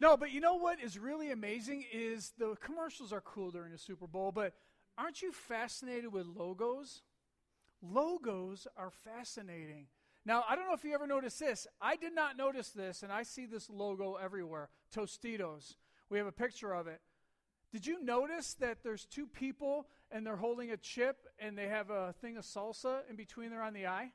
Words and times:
No, 0.00 0.16
but 0.16 0.32
you 0.32 0.40
know 0.40 0.54
what 0.54 0.80
is 0.80 0.98
really 0.98 1.30
amazing 1.30 1.84
is 1.92 2.32
the 2.38 2.56
commercials 2.60 3.12
are 3.12 3.20
cool 3.20 3.50
during 3.50 3.70
the 3.70 3.78
Super 3.78 4.06
Bowl, 4.06 4.32
but 4.32 4.54
aren't 4.96 5.20
you 5.20 5.30
fascinated 5.30 6.10
with 6.10 6.26
logos? 6.26 7.02
Logos 7.82 8.66
are 8.78 8.90
fascinating. 8.90 9.86
Now, 10.24 10.44
I 10.48 10.56
don't 10.56 10.66
know 10.66 10.74
if 10.74 10.84
you 10.84 10.94
ever 10.94 11.06
noticed 11.06 11.38
this. 11.38 11.66
I 11.80 11.96
did 11.96 12.14
not 12.14 12.36
notice 12.36 12.70
this, 12.70 13.02
and 13.02 13.12
I 13.12 13.22
see 13.24 13.44
this 13.44 13.68
logo 13.68 14.16
everywhere 14.16 14.70
Tostitos. 14.94 15.76
We 16.08 16.18
have 16.18 16.26
a 16.26 16.32
picture 16.32 16.72
of 16.72 16.86
it. 16.86 17.00
Did 17.70 17.86
you 17.86 18.02
notice 18.02 18.54
that 18.54 18.82
there's 18.82 19.04
two 19.04 19.26
people 19.26 19.86
and 20.10 20.26
they're 20.26 20.36
holding 20.36 20.72
a 20.72 20.76
chip 20.76 21.18
and 21.38 21.56
they 21.56 21.68
have 21.68 21.90
a 21.90 22.14
thing 22.20 22.36
of 22.36 22.44
salsa 22.44 23.00
in 23.08 23.16
between 23.16 23.50
there 23.50 23.62
on 23.62 23.74
the 23.74 23.86
eye? 23.86 24.12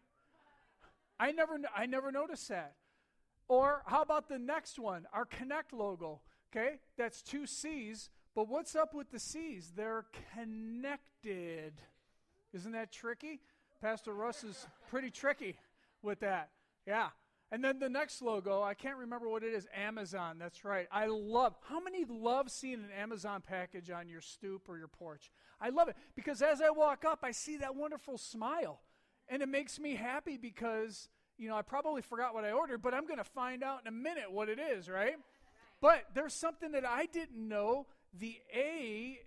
I 1.19 1.31
never, 1.31 1.57
I 1.75 1.85
never 1.85 2.11
noticed 2.11 2.49
that. 2.49 2.73
Or 3.47 3.83
how 3.85 4.01
about 4.01 4.27
the 4.27 4.39
next 4.39 4.79
one, 4.79 5.05
our 5.13 5.25
Connect 5.25 5.73
logo? 5.73 6.21
Okay, 6.55 6.79
that's 6.97 7.21
two 7.21 7.45
C's, 7.45 8.09
but 8.33 8.47
what's 8.47 8.75
up 8.75 8.93
with 8.93 9.11
the 9.11 9.19
C's? 9.19 9.73
They're 9.75 10.05
connected. 10.33 11.73
Isn't 12.53 12.71
that 12.71 12.91
tricky? 12.91 13.41
Pastor 13.81 14.13
Russ 14.13 14.43
is 14.43 14.65
pretty 14.89 15.11
tricky 15.11 15.57
with 16.01 16.21
that. 16.21 16.49
Yeah. 16.87 17.09
And 17.51 17.63
then 17.63 17.79
the 17.79 17.89
next 17.89 18.21
logo, 18.21 18.63
I 18.63 18.73
can't 18.73 18.97
remember 18.97 19.29
what 19.29 19.43
it 19.43 19.53
is 19.53 19.67
Amazon. 19.73 20.37
That's 20.39 20.65
right. 20.65 20.87
I 20.91 21.05
love, 21.05 21.55
how 21.69 21.79
many 21.79 22.03
love 22.03 22.49
seeing 22.49 22.79
an 22.79 22.89
Amazon 22.97 23.43
package 23.45 23.91
on 23.91 24.09
your 24.09 24.21
stoop 24.21 24.67
or 24.67 24.77
your 24.77 24.87
porch? 24.87 25.31
I 25.61 25.69
love 25.69 25.87
it 25.87 25.95
because 26.15 26.41
as 26.41 26.61
I 26.61 26.71
walk 26.71 27.05
up, 27.05 27.19
I 27.23 27.31
see 27.31 27.57
that 27.57 27.75
wonderful 27.75 28.17
smile. 28.17 28.81
And 29.27 29.41
it 29.41 29.49
makes 29.49 29.79
me 29.79 29.95
happy 29.95 30.37
because 30.37 31.09
you 31.37 31.49
know, 31.49 31.55
I 31.55 31.61
probably 31.61 32.01
forgot 32.01 32.33
what 32.33 32.45
I 32.45 32.51
ordered, 32.51 32.81
but 32.81 32.93
I'm 32.93 33.05
going 33.05 33.17
to 33.17 33.23
find 33.23 33.63
out 33.63 33.81
in 33.81 33.87
a 33.87 33.91
minute 33.91 34.31
what 34.31 34.49
it 34.49 34.59
is, 34.59 34.89
right? 34.89 35.15
But 35.81 36.05
there's 36.13 36.33
something 36.33 36.71
that 36.71 36.85
I 36.85 37.05
didn't 37.05 37.47
know. 37.47 37.87
The 38.17 38.37
A 38.55 39.19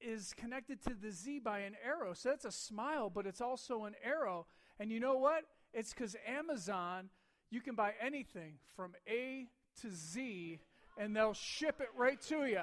is 0.00 0.32
connected 0.36 0.82
to 0.82 0.94
the 0.94 1.10
Z 1.10 1.40
by 1.40 1.60
an 1.60 1.74
arrow. 1.84 2.14
So 2.14 2.28
that's 2.28 2.44
a 2.44 2.52
smile, 2.52 3.10
but 3.10 3.26
it's 3.26 3.40
also 3.40 3.84
an 3.84 3.94
arrow. 4.04 4.46
And 4.78 4.92
you 4.92 5.00
know 5.00 5.16
what? 5.16 5.44
It's 5.72 5.92
because 5.92 6.16
Amazon, 6.26 7.10
you 7.50 7.60
can 7.60 7.74
buy 7.74 7.94
anything 8.00 8.54
from 8.76 8.94
A 9.08 9.48
to 9.82 9.90
Z, 9.90 10.60
and 10.96 11.16
they'll 11.16 11.34
ship 11.34 11.80
it 11.80 11.88
right 11.96 12.20
to 12.22 12.46
you. 12.46 12.62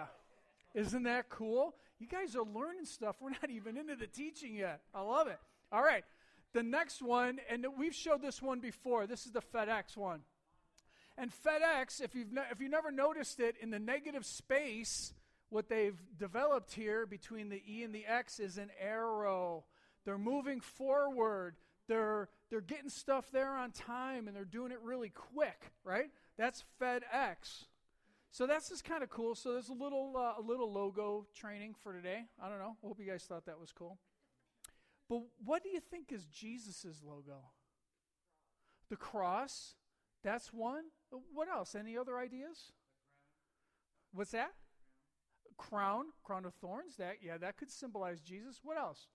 Isn't 0.74 1.04
that 1.04 1.30
cool? 1.30 1.76
You 2.00 2.08
guys 2.08 2.36
are 2.36 2.44
learning 2.44 2.86
stuff. 2.86 3.18
We're 3.20 3.32
not 3.32 3.50
even 3.50 3.78
into 3.78 3.96
the 3.96 4.08
teaching 4.08 4.56
yet. 4.56 4.82
I 4.94 5.02
love 5.02 5.28
it. 5.28 5.40
All 5.72 5.84
right. 5.84 6.04
The 6.54 6.64
next 6.64 7.02
one, 7.02 7.40
and 7.50 7.66
we've 7.78 7.96
showed 7.96 8.22
this 8.22 8.42
one 8.42 8.60
before, 8.60 9.08
this 9.08 9.26
is 9.26 9.32
the 9.32 9.42
FedEx 9.42 9.96
one. 9.96 10.22
And 11.18 11.32
FedEx, 11.32 12.02
if 12.02 12.16
you've, 12.16 12.32
ne- 12.32 12.50
if 12.52 12.60
you 12.60 12.70
never 12.70 12.92
noticed 12.92 13.40
it, 13.40 13.56
in 13.62 13.70
the 13.70 13.80
negative 13.80 14.26
space, 14.26 15.14
what 15.50 15.70
they've 15.70 16.00
developed 16.18 16.74
here 16.74 17.06
between 17.06 17.50
the 17.50 17.62
E 17.68 17.84
and 17.84 17.94
the 17.94 18.06
X 18.06 18.40
is 18.40 18.58
an 18.58 18.70
arrow. 18.80 19.66
They're 20.06 20.18
moving 20.18 20.62
forward. 20.62 21.56
They're, 21.88 22.30
they're 22.50 22.62
getting 22.62 22.90
stuff 22.90 23.32
there 23.32 23.54
on 23.56 23.72
time 23.72 24.28
and 24.28 24.36
they're 24.36 24.46
doing 24.46 24.72
it 24.72 24.80
really 24.82 25.10
quick, 25.10 25.72
right? 25.84 26.10
That's 26.38 26.64
FedEx. 26.82 27.66
So 28.32 28.48
that's 28.48 28.70
just 28.70 28.86
kind 28.86 29.04
of 29.04 29.10
cool. 29.10 29.36
So 29.36 29.52
there's 29.52 29.70
a 29.70 29.74
little, 29.74 30.14
uh, 30.16 30.42
a 30.42 30.42
little 30.42 30.72
logo 30.72 31.28
training 31.36 31.76
for 31.84 31.94
today. 31.94 32.24
I 32.42 32.48
don't 32.48 32.60
know. 32.60 32.78
Hope 32.82 32.98
you 33.00 33.06
guys 33.06 33.24
thought 33.24 33.46
that 33.46 33.60
was 33.60 33.74
cool. 33.74 33.98
But 35.12 35.24
what 35.44 35.62
do 35.62 35.68
you 35.68 35.82
think 35.82 36.14
is 36.14 36.26
Jesus' 36.26 37.02
logo? 37.06 37.52
The 38.90 38.96
cross. 38.96 39.76
That's 40.24 40.54
one. 40.54 40.86
What 41.34 41.50
else? 41.50 41.76
Any 41.76 41.98
other 41.98 42.18
ideas? 42.18 42.72
What's 44.14 44.32
that? 44.32 44.54
Crown, 45.58 46.06
crown 46.24 46.46
of 46.46 46.54
thorns. 46.54 46.96
That 46.96 47.16
yeah, 47.22 47.38
that 47.40 47.58
could 47.58 47.70
symbolize 47.70 48.22
Jesus. 48.22 48.62
What 48.64 48.78
else? 48.78 49.08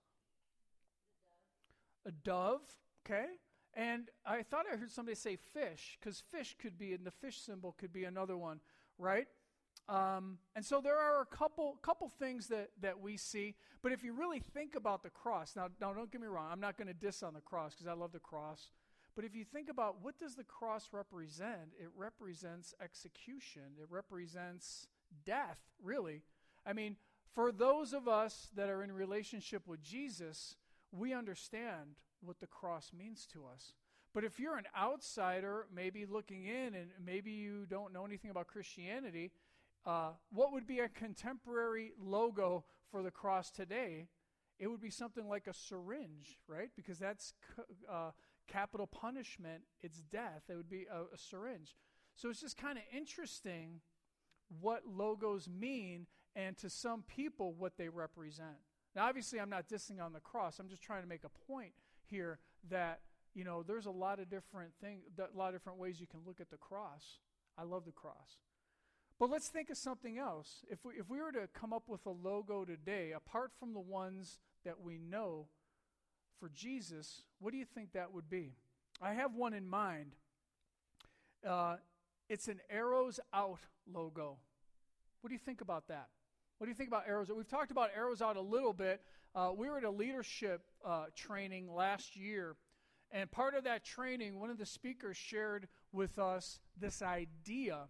A 2.05 2.11
dove. 2.11 2.61
Okay. 3.03 3.25
And 3.73 4.11
I 4.23 4.43
thought 4.43 4.65
I 4.71 4.77
heard 4.77 4.91
somebody 4.91 5.15
say 5.15 5.35
fish, 5.35 5.97
because 5.99 6.21
fish 6.31 6.55
could 6.59 6.77
be, 6.77 6.93
and 6.93 7.07
the 7.07 7.11
fish 7.11 7.39
symbol 7.39 7.75
could 7.75 7.91
be 7.91 8.03
another 8.03 8.37
one, 8.37 8.59
right? 8.99 9.27
Um, 9.89 10.37
and 10.55 10.65
so 10.65 10.81
there 10.81 10.97
are 10.97 11.21
a 11.21 11.25
couple 11.25 11.77
couple 11.81 12.09
things 12.09 12.47
that, 12.47 12.71
that 12.81 12.99
we 12.99 13.15
see. 13.15 13.55
But 13.81 13.93
if 13.93 14.03
you 14.03 14.13
really 14.13 14.41
think 14.53 14.75
about 14.75 15.01
the 15.01 15.09
cross, 15.09 15.55
now, 15.55 15.69
now 15.79 15.93
don't 15.93 16.11
get 16.11 16.19
me 16.19 16.27
wrong, 16.27 16.49
I'm 16.51 16.59
not 16.59 16.77
going 16.77 16.87
to 16.87 16.93
diss 16.93 17.23
on 17.23 17.33
the 17.33 17.41
cross 17.41 17.73
because 17.73 17.87
I 17.87 17.93
love 17.93 18.11
the 18.11 18.19
cross. 18.19 18.71
But 19.15 19.25
if 19.25 19.35
you 19.35 19.43
think 19.45 19.69
about 19.69 20.03
what 20.03 20.19
does 20.19 20.35
the 20.35 20.43
cross 20.43 20.89
represent, 20.91 21.73
it 21.79 21.89
represents 21.95 22.75
execution. 22.83 23.63
It 23.81 23.87
represents 23.89 24.87
death, 25.25 25.57
really. 25.81 26.21
I 26.65 26.73
mean, 26.73 26.97
for 27.33 27.51
those 27.51 27.93
of 27.93 28.07
us 28.07 28.49
that 28.55 28.69
are 28.69 28.83
in 28.83 28.91
relationship 28.91 29.67
with 29.67 29.81
Jesus, 29.81 30.55
we 30.91 31.13
understand 31.13 31.95
what 32.21 32.39
the 32.39 32.47
cross 32.47 32.91
means 32.97 33.25
to 33.33 33.45
us. 33.51 33.73
But 34.13 34.23
if 34.23 34.39
you're 34.39 34.57
an 34.57 34.67
outsider, 34.75 35.67
maybe 35.73 36.05
looking 36.05 36.45
in 36.45 36.73
and 36.75 36.89
maybe 37.03 37.31
you 37.31 37.65
don't 37.67 37.93
know 37.93 38.05
anything 38.05 38.31
about 38.31 38.47
Christianity, 38.47 39.31
uh, 39.85 40.11
what 40.31 40.51
would 40.53 40.67
be 40.67 40.79
a 40.79 40.89
contemporary 40.89 41.93
logo 41.99 42.65
for 42.91 43.01
the 43.01 43.11
cross 43.11 43.51
today? 43.51 44.07
It 44.59 44.67
would 44.67 44.81
be 44.81 44.89
something 44.89 45.27
like 45.27 45.47
a 45.47 45.53
syringe, 45.53 46.39
right? 46.47 46.69
Because 46.75 46.99
that's 46.99 47.33
uh, 47.91 48.11
capital 48.47 48.87
punishment, 48.87 49.63
it's 49.81 50.01
death. 50.01 50.43
It 50.49 50.55
would 50.55 50.69
be 50.69 50.87
a, 50.91 51.13
a 51.13 51.17
syringe. 51.17 51.75
So 52.15 52.29
it's 52.29 52.41
just 52.41 52.57
kind 52.57 52.77
of 52.77 52.83
interesting 52.95 53.81
what 54.59 54.83
logos 54.87 55.47
mean 55.47 56.07
and 56.35 56.57
to 56.57 56.69
some 56.69 57.03
people 57.03 57.53
what 57.53 57.77
they 57.77 57.89
represent. 57.89 58.57
Now, 58.95 59.05
obviously, 59.05 59.39
I'm 59.39 59.49
not 59.49 59.67
dissing 59.69 60.01
on 60.01 60.13
the 60.13 60.19
cross. 60.19 60.59
I'm 60.59 60.69
just 60.69 60.81
trying 60.81 61.03
to 61.03 61.07
make 61.07 61.23
a 61.23 61.51
point 61.51 61.73
here 62.03 62.39
that 62.69 63.01
you 63.35 63.43
know 63.43 63.61
there's 63.61 63.85
a 63.85 63.91
lot 63.91 64.19
of 64.19 64.29
different 64.29 64.71
things, 64.81 65.03
a 65.19 65.37
lot 65.37 65.49
of 65.49 65.53
different 65.53 65.77
ways 65.77 65.99
you 65.99 66.07
can 66.07 66.21
look 66.25 66.41
at 66.41 66.49
the 66.49 66.57
cross. 66.57 67.19
I 67.57 67.63
love 67.63 67.85
the 67.85 67.91
cross. 67.91 68.37
But 69.19 69.31
let's 69.31 69.47
think 69.47 69.69
of 69.69 69.77
something 69.77 70.19
else. 70.19 70.63
If 70.69 70.85
we, 70.85 70.93
if 70.93 71.09
we 71.09 71.19
were 71.19 71.31
to 71.31 71.47
come 71.53 71.73
up 71.73 71.83
with 71.87 72.05
a 72.05 72.11
logo 72.11 72.65
today, 72.65 73.13
apart 73.15 73.51
from 73.59 73.73
the 73.73 73.79
ones 73.79 74.39
that 74.63 74.79
we 74.79 74.99
know 74.99 75.47
for 76.39 76.49
Jesus, 76.49 77.23
what 77.39 77.51
do 77.51 77.57
you 77.57 77.65
think 77.65 77.93
that 77.93 78.13
would 78.13 78.29
be? 78.29 78.53
I 79.01 79.13
have 79.13 79.33
one 79.33 79.53
in 79.53 79.67
mind. 79.67 80.15
Uh, 81.47 81.77
it's 82.29 82.47
an 82.47 82.59
arrows 82.69 83.19
out 83.33 83.59
logo. 83.91 84.37
What 85.21 85.29
do 85.29 85.33
you 85.33 85.39
think 85.39 85.61
about 85.61 85.87
that? 85.87 86.09
What 86.57 86.65
do 86.65 86.69
you 86.69 86.75
think 86.75 86.89
about 86.89 87.03
arrows? 87.07 87.29
We've 87.35 87.47
talked 87.47 87.71
about 87.71 87.89
arrows 87.95 88.21
out 88.21 88.37
a 88.37 88.41
little 88.41 88.73
bit. 88.73 89.01
Uh, 89.33 89.51
we 89.55 89.69
were 89.69 89.77
at 89.77 89.83
a 89.83 89.91
leadership 89.91 90.61
uh, 90.85 91.05
training 91.15 91.73
last 91.73 92.15
year, 92.15 92.55
and 93.11 93.29
part 93.29 93.55
of 93.55 93.63
that 93.63 93.83
training, 93.83 94.39
one 94.39 94.49
of 94.49 94.57
the 94.57 94.65
speakers 94.65 95.17
shared 95.17 95.67
with 95.91 96.19
us 96.19 96.59
this 96.79 97.01
idea 97.01 97.87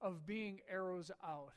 of 0.00 0.26
being 0.26 0.60
arrows 0.70 1.10
out. 1.24 1.52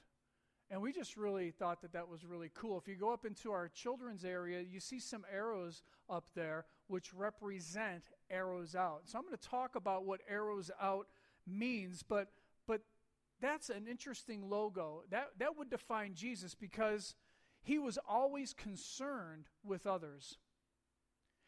And 0.71 0.81
we 0.81 0.91
just 0.93 1.17
really 1.17 1.49
thought 1.49 1.81
that 1.81 1.93
that 1.93 2.07
was 2.07 2.23
really 2.23 2.51
cool. 2.53 2.77
If 2.77 2.87
you 2.87 2.95
go 2.95 3.11
up 3.11 3.25
into 3.25 3.51
our 3.51 3.67
children's 3.67 4.23
area, 4.23 4.61
you 4.61 4.79
see 4.79 4.99
some 4.99 5.25
arrows 5.33 5.81
up 6.09 6.25
there 6.35 6.65
which 6.87 7.13
represent 7.13 8.03
arrows 8.29 8.75
out. 8.75 9.01
So 9.05 9.17
I'm 9.17 9.25
going 9.25 9.35
to 9.35 9.49
talk 9.49 9.75
about 9.75 10.05
what 10.05 10.21
arrows 10.29 10.69
out 10.81 11.07
means, 11.47 12.03
but 12.03 12.29
but 12.67 12.81
that's 13.41 13.71
an 13.71 13.87
interesting 13.87 14.47
logo. 14.47 15.03
That 15.09 15.29
that 15.39 15.57
would 15.57 15.71
define 15.71 16.13
Jesus 16.13 16.53
because 16.53 17.15
he 17.63 17.79
was 17.79 17.97
always 18.07 18.53
concerned 18.53 19.45
with 19.63 19.87
others. 19.87 20.37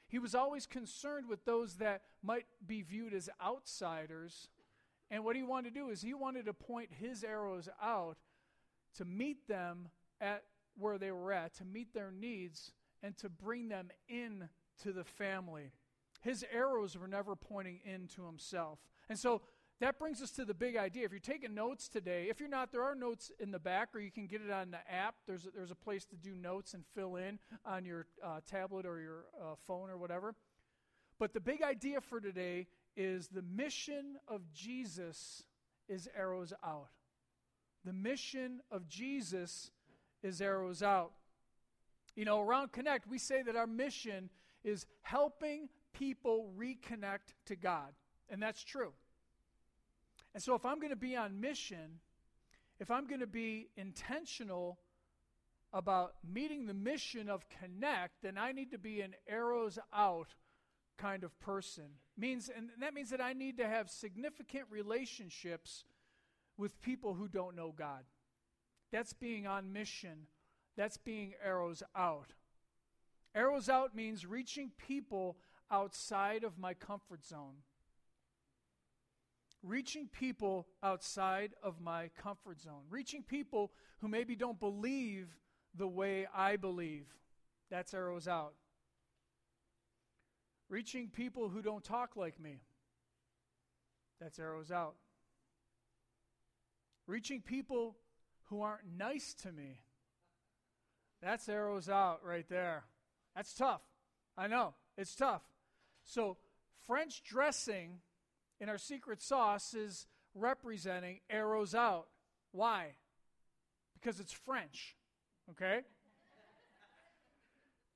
He 0.08 0.20
was 0.20 0.36
always 0.36 0.66
concerned 0.66 1.30
with 1.30 1.46
those 1.46 1.76
that 1.76 2.02
might 2.22 2.46
be 2.66 2.82
viewed 2.82 3.14
as 3.14 3.30
outsiders 3.42 4.50
and 5.12 5.26
what 5.26 5.36
he 5.36 5.44
wanted 5.44 5.74
to 5.74 5.80
do 5.80 5.90
is 5.90 6.02
he 6.02 6.14
wanted 6.14 6.46
to 6.46 6.54
point 6.54 6.90
his 7.00 7.24
arrows 7.24 7.68
out 7.84 8.18
to 8.98 9.06
meet 9.06 9.48
them 9.48 9.90
at 10.22 10.44
where 10.78 10.98
they 10.98 11.12
were 11.12 11.34
at, 11.34 11.54
to 11.56 11.66
meet 11.66 11.94
their 11.94 12.12
needs, 12.12 12.72
and 13.04 13.18
to 13.18 13.30
bring 13.30 13.68
them 13.68 13.90
in 14.08 14.48
to 14.82 14.94
the 14.94 15.04
family. 15.04 15.72
His 16.22 16.46
arrows 16.52 16.98
were 16.98 17.08
never 17.08 17.36
pointing 17.36 17.82
into 17.84 18.26
himself. 18.26 18.80
And 19.10 19.20
so 19.20 19.42
that 19.82 20.00
brings 20.00 20.22
us 20.22 20.32
to 20.32 20.46
the 20.46 20.54
big 20.54 20.78
idea. 20.78 21.06
If 21.06 21.12
you're 21.12 21.20
taking 21.20 21.54
notes 21.54 21.90
today, 21.90 22.28
if 22.30 22.40
you're 22.40 22.48
not, 22.48 22.72
there 22.72 22.84
are 22.84 22.96
notes 22.96 23.32
in 23.40 23.52
the 23.52 23.60
back, 23.60 23.90
or 23.94 24.00
you 24.00 24.12
can 24.12 24.28
get 24.28 24.42
it 24.42 24.52
on 24.52 24.72
the 24.72 24.78
app. 24.90 25.16
There's 25.28 25.46
a, 25.46 25.50
there's 25.54 25.72
a 25.72 25.76
place 25.76 26.06
to 26.06 26.16
do 26.16 26.36
notes 26.36 26.74
and 26.74 26.86
fill 26.96 27.18
in 27.18 27.40
on 27.66 27.84
your 27.84 28.06
uh, 28.24 28.40
tablet 28.50 28.86
or 28.86 29.02
your 29.02 29.26
uh, 29.42 29.56
phone 29.68 29.90
or 29.90 29.98
whatever. 29.98 30.36
But 31.20 31.34
the 31.34 31.40
big 31.40 31.64
idea 31.64 32.00
for 32.00 32.22
today 32.22 32.68
is 32.96 33.28
the 33.28 33.42
mission 33.42 34.18
of 34.28 34.42
Jesus 34.54 35.44
is 35.88 36.10
arrows 36.18 36.54
out. 36.64 36.90
The 37.86 37.94
mission 37.94 38.62
of 38.72 38.88
Jesus 38.88 39.72
is 40.24 40.42
arrows 40.42 40.84
out. 40.84 41.12
You 42.16 42.26
know, 42.26 42.42
around 42.42 42.72
Connect, 42.72 43.08
we 43.08 43.18
say 43.18 43.42
that 43.42 43.56
our 43.56 43.68
mission 43.68 44.30
is 44.64 44.86
helping 45.02 45.70
people 45.94 46.52
reconnect 46.58 47.34
to 47.46 47.56
God. 47.56 47.94
And 48.30 48.42
that's 48.42 48.64
true. 48.64 48.94
And 50.34 50.42
so 50.42 50.56
if 50.56 50.66
I'm 50.66 50.78
going 50.78 50.92
to 50.92 50.96
be 50.96 51.16
on 51.16 51.40
mission, 51.40 52.00
if 52.80 52.90
I'm 52.92 53.08
going 53.08 53.20
to 53.20 53.28
be 53.28 53.70
intentional 53.76 54.80
about 55.74 56.14
meeting 56.28 56.66
the 56.66 56.74
mission 56.74 57.30
of 57.30 57.46
Connect, 57.50 58.22
then 58.22 58.38
I 58.38 58.52
need 58.52 58.72
to 58.72 58.78
be 58.78 59.02
an 59.02 59.16
arrows 59.28 59.80
out 59.94 60.36
kind 60.98 61.24
of 61.24 61.40
person. 61.40 61.86
Means 62.18 62.50
and 62.56 62.70
that 62.80 62.94
means 62.94 63.10
that 63.10 63.22
I 63.22 63.34
need 63.34 63.58
to 63.58 63.68
have 63.68 63.90
significant 63.90 64.66
relationships 64.70 65.86
with 66.58 66.82
people 66.82 67.14
who 67.14 67.28
don't 67.28 67.56
know 67.56 67.74
God. 67.76 68.04
That's 68.92 69.14
being 69.14 69.48
on 69.48 69.74
mission. 69.74 70.28
That's 70.76 70.98
being 70.98 71.34
arrows 71.44 71.84
out. 71.96 72.34
Arrows 73.34 73.70
out 73.70 73.96
means 73.96 74.26
reaching 74.26 74.72
people 74.78 75.38
outside 75.70 76.44
of 76.44 76.58
my 76.58 76.74
comfort 76.74 77.26
zone. 77.26 77.64
Reaching 79.64 80.08
people 80.08 80.68
outside 80.84 81.54
of 81.64 81.80
my 81.80 82.10
comfort 82.18 82.60
zone. 82.60 82.84
Reaching 82.90 83.24
people 83.24 83.72
who 84.00 84.08
maybe 84.08 84.36
don't 84.36 84.60
believe 84.60 85.38
the 85.76 85.88
way 85.88 86.28
I 86.36 86.58
believe. 86.58 87.06
That's 87.70 87.94
arrows 87.94 88.28
out. 88.28 88.54
Reaching 90.72 91.10
people 91.10 91.50
who 91.50 91.62
don't 91.62 91.84
talk 91.84 92.16
like 92.16 92.40
me. 92.40 92.62
That's 94.22 94.40
arrows 94.40 94.72
out. 94.72 94.96
Reaching 97.08 97.42
people 97.42 97.98
who 98.46 98.62
aren't 98.62 98.98
nice 98.98 99.34
to 99.42 99.52
me. 99.52 99.82
That's 101.22 101.50
arrows 101.50 101.90
out 101.90 102.22
right 102.26 102.48
there. 102.48 102.86
That's 103.36 103.54
tough. 103.54 103.82
I 104.38 104.48
know. 104.48 104.74
It's 104.98 105.14
tough. 105.14 105.42
So, 106.06 106.38
French 106.88 107.22
dressing 107.22 108.00
in 108.62 108.70
our 108.70 108.78
secret 108.78 109.22
sauce 109.22 109.74
is 109.74 110.08
representing 110.34 111.20
arrows 111.30 111.76
out. 111.76 112.08
Why? 112.54 112.96
Because 114.00 114.22
it's 114.22 114.32
French. 114.32 114.96
Okay? 115.50 115.82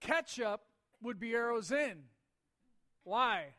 Ketchup 0.02 0.60
would 1.02 1.22
be 1.22 1.34
arrows 1.34 1.72
in. 1.72 2.04
Why? 3.06 3.54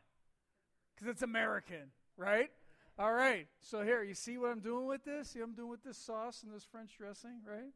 Because 0.93 1.07
it's 1.07 1.23
American, 1.23 1.91
right? 2.17 2.51
All 2.99 3.13
right. 3.13 3.47
So 3.61 3.81
here, 3.81 4.03
you 4.03 4.13
see 4.13 4.37
what 4.37 4.51
I'm 4.51 4.59
doing 4.59 4.85
with 4.85 5.03
this? 5.05 5.29
See 5.29 5.39
what 5.39 5.49
I'm 5.49 5.55
doing 5.55 5.69
with 5.69 5.83
this 5.83 5.97
sauce 5.97 6.43
and 6.43 6.53
this 6.53 6.65
French 6.69 6.97
dressing, 6.97 7.41
right? 7.47 7.71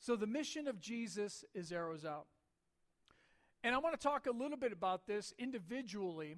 So 0.00 0.16
the 0.16 0.26
mission 0.26 0.66
of 0.66 0.80
Jesus 0.80 1.44
is 1.54 1.70
arrows 1.70 2.04
out. 2.04 2.26
And 3.62 3.74
I 3.74 3.78
want 3.78 3.98
to 3.98 4.02
talk 4.02 4.26
a 4.26 4.32
little 4.32 4.56
bit 4.56 4.72
about 4.72 5.06
this 5.06 5.34
individually, 5.38 6.36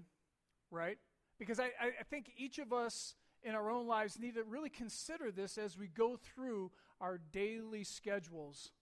right? 0.71 0.99
Because 1.39 1.61
I, 1.61 1.71
I 1.81 2.03
think 2.11 2.33
each 2.37 2.59
of 2.59 2.73
us 2.73 3.15
in 3.43 3.55
our 3.55 3.71
own 3.71 3.87
lives 3.87 4.19
need 4.19 4.35
to 4.35 4.43
really 4.43 4.71
consider 4.71 5.31
this 5.31 5.57
as 5.57 5.79
we 5.79 5.87
go 5.87 6.17
through 6.17 6.73
our 7.01 7.21
daily 7.33 7.85
schedules. 7.85 8.73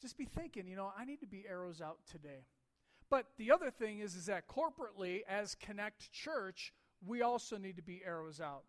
Just 0.00 0.16
be 0.16 0.24
thinking, 0.24 0.66
you 0.66 0.76
know, 0.76 0.90
I 0.98 1.04
need 1.04 1.20
to 1.20 1.26
be 1.26 1.44
arrows 1.48 1.80
out 1.80 1.98
today. 2.10 2.46
But 3.08 3.26
the 3.38 3.52
other 3.52 3.70
thing 3.70 4.00
is, 4.00 4.14
is 4.14 4.26
that 4.26 4.48
corporately, 4.48 5.20
as 5.28 5.54
Connect 5.54 6.10
Church, 6.12 6.72
we 7.04 7.22
also 7.22 7.56
need 7.56 7.76
to 7.76 7.82
be 7.82 8.02
arrows 8.04 8.40
out. 8.40 8.64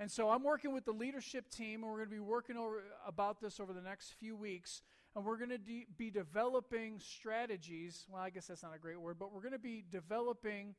And 0.00 0.10
so 0.10 0.30
I'm 0.30 0.42
working 0.42 0.72
with 0.72 0.84
the 0.84 0.92
leadership 0.92 1.48
team, 1.48 1.82
and 1.82 1.90
we're 1.90 1.98
going 1.98 2.08
to 2.08 2.14
be 2.14 2.20
working 2.20 2.56
over, 2.56 2.82
about 3.06 3.40
this 3.40 3.60
over 3.60 3.72
the 3.72 3.80
next 3.80 4.14
few 4.18 4.34
weeks. 4.34 4.82
And 5.14 5.24
we're 5.24 5.36
going 5.36 5.50
to 5.50 5.58
de- 5.58 5.86
be 5.96 6.10
developing 6.10 6.98
strategies. 6.98 8.06
Well, 8.08 8.22
I 8.22 8.30
guess 8.30 8.46
that's 8.46 8.62
not 8.62 8.74
a 8.74 8.78
great 8.78 9.00
word, 9.00 9.16
but 9.18 9.32
we're 9.32 9.42
going 9.42 9.52
to 9.52 9.58
be 9.58 9.84
developing 9.88 10.74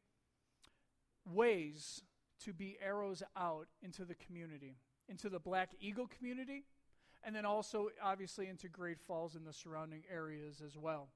ways 1.26 2.02
to 2.44 2.52
be 2.52 2.78
arrows 2.84 3.24
out 3.38 3.68
into 3.82 4.04
the 4.04 4.16
community, 4.16 4.76
into 5.08 5.30
the 5.30 5.40
Black 5.40 5.70
Eagle 5.80 6.08
community, 6.08 6.66
and 7.24 7.34
then 7.34 7.46
also, 7.46 7.90
obviously, 8.02 8.48
into 8.48 8.68
Great 8.68 9.00
Falls 9.00 9.36
and 9.36 9.48
the 9.48 9.54
surrounding 9.54 10.04
areas 10.12 10.62
as 10.66 10.76
well. 10.76 11.10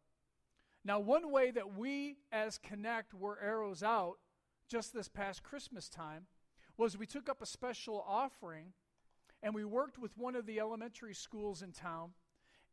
Now, 0.83 0.99
one 0.99 1.31
way 1.31 1.51
that 1.51 1.75
we 1.77 2.17
as 2.31 2.57
Connect 2.57 3.13
were 3.13 3.39
arrows 3.41 3.83
out 3.83 4.19
just 4.69 4.93
this 4.93 5.07
past 5.07 5.43
Christmas 5.43 5.89
time 5.89 6.27
was 6.77 6.97
we 6.97 7.05
took 7.05 7.27
up 7.27 7.41
a 7.41 7.45
special 7.45 8.03
offering 8.07 8.73
and 9.41 9.53
we 9.53 9.65
worked 9.65 9.97
with 9.97 10.17
one 10.17 10.35
of 10.35 10.45
the 10.45 10.59
elementary 10.59 11.13
schools 11.13 11.61
in 11.61 11.71
town 11.71 12.11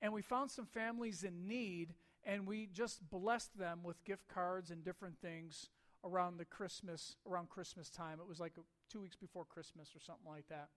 and 0.00 0.12
we 0.12 0.22
found 0.22 0.50
some 0.50 0.66
families 0.66 1.24
in 1.24 1.46
need 1.46 1.94
and 2.24 2.46
we 2.46 2.66
just 2.66 3.08
blessed 3.10 3.56
them 3.58 3.80
with 3.82 4.04
gift 4.04 4.28
cards 4.28 4.70
and 4.70 4.84
different 4.84 5.18
things 5.20 5.70
around 6.04 6.36
the 6.36 6.44
Christmas 6.44 7.16
around 7.26 7.48
Christmas 7.48 7.88
time. 7.90 8.18
It 8.20 8.28
was 8.28 8.40
like 8.40 8.52
2 8.90 9.00
weeks 9.00 9.16
before 9.16 9.44
Christmas 9.44 9.94
or 9.94 10.00
something 10.00 10.30
like 10.30 10.48
that. 10.48 10.68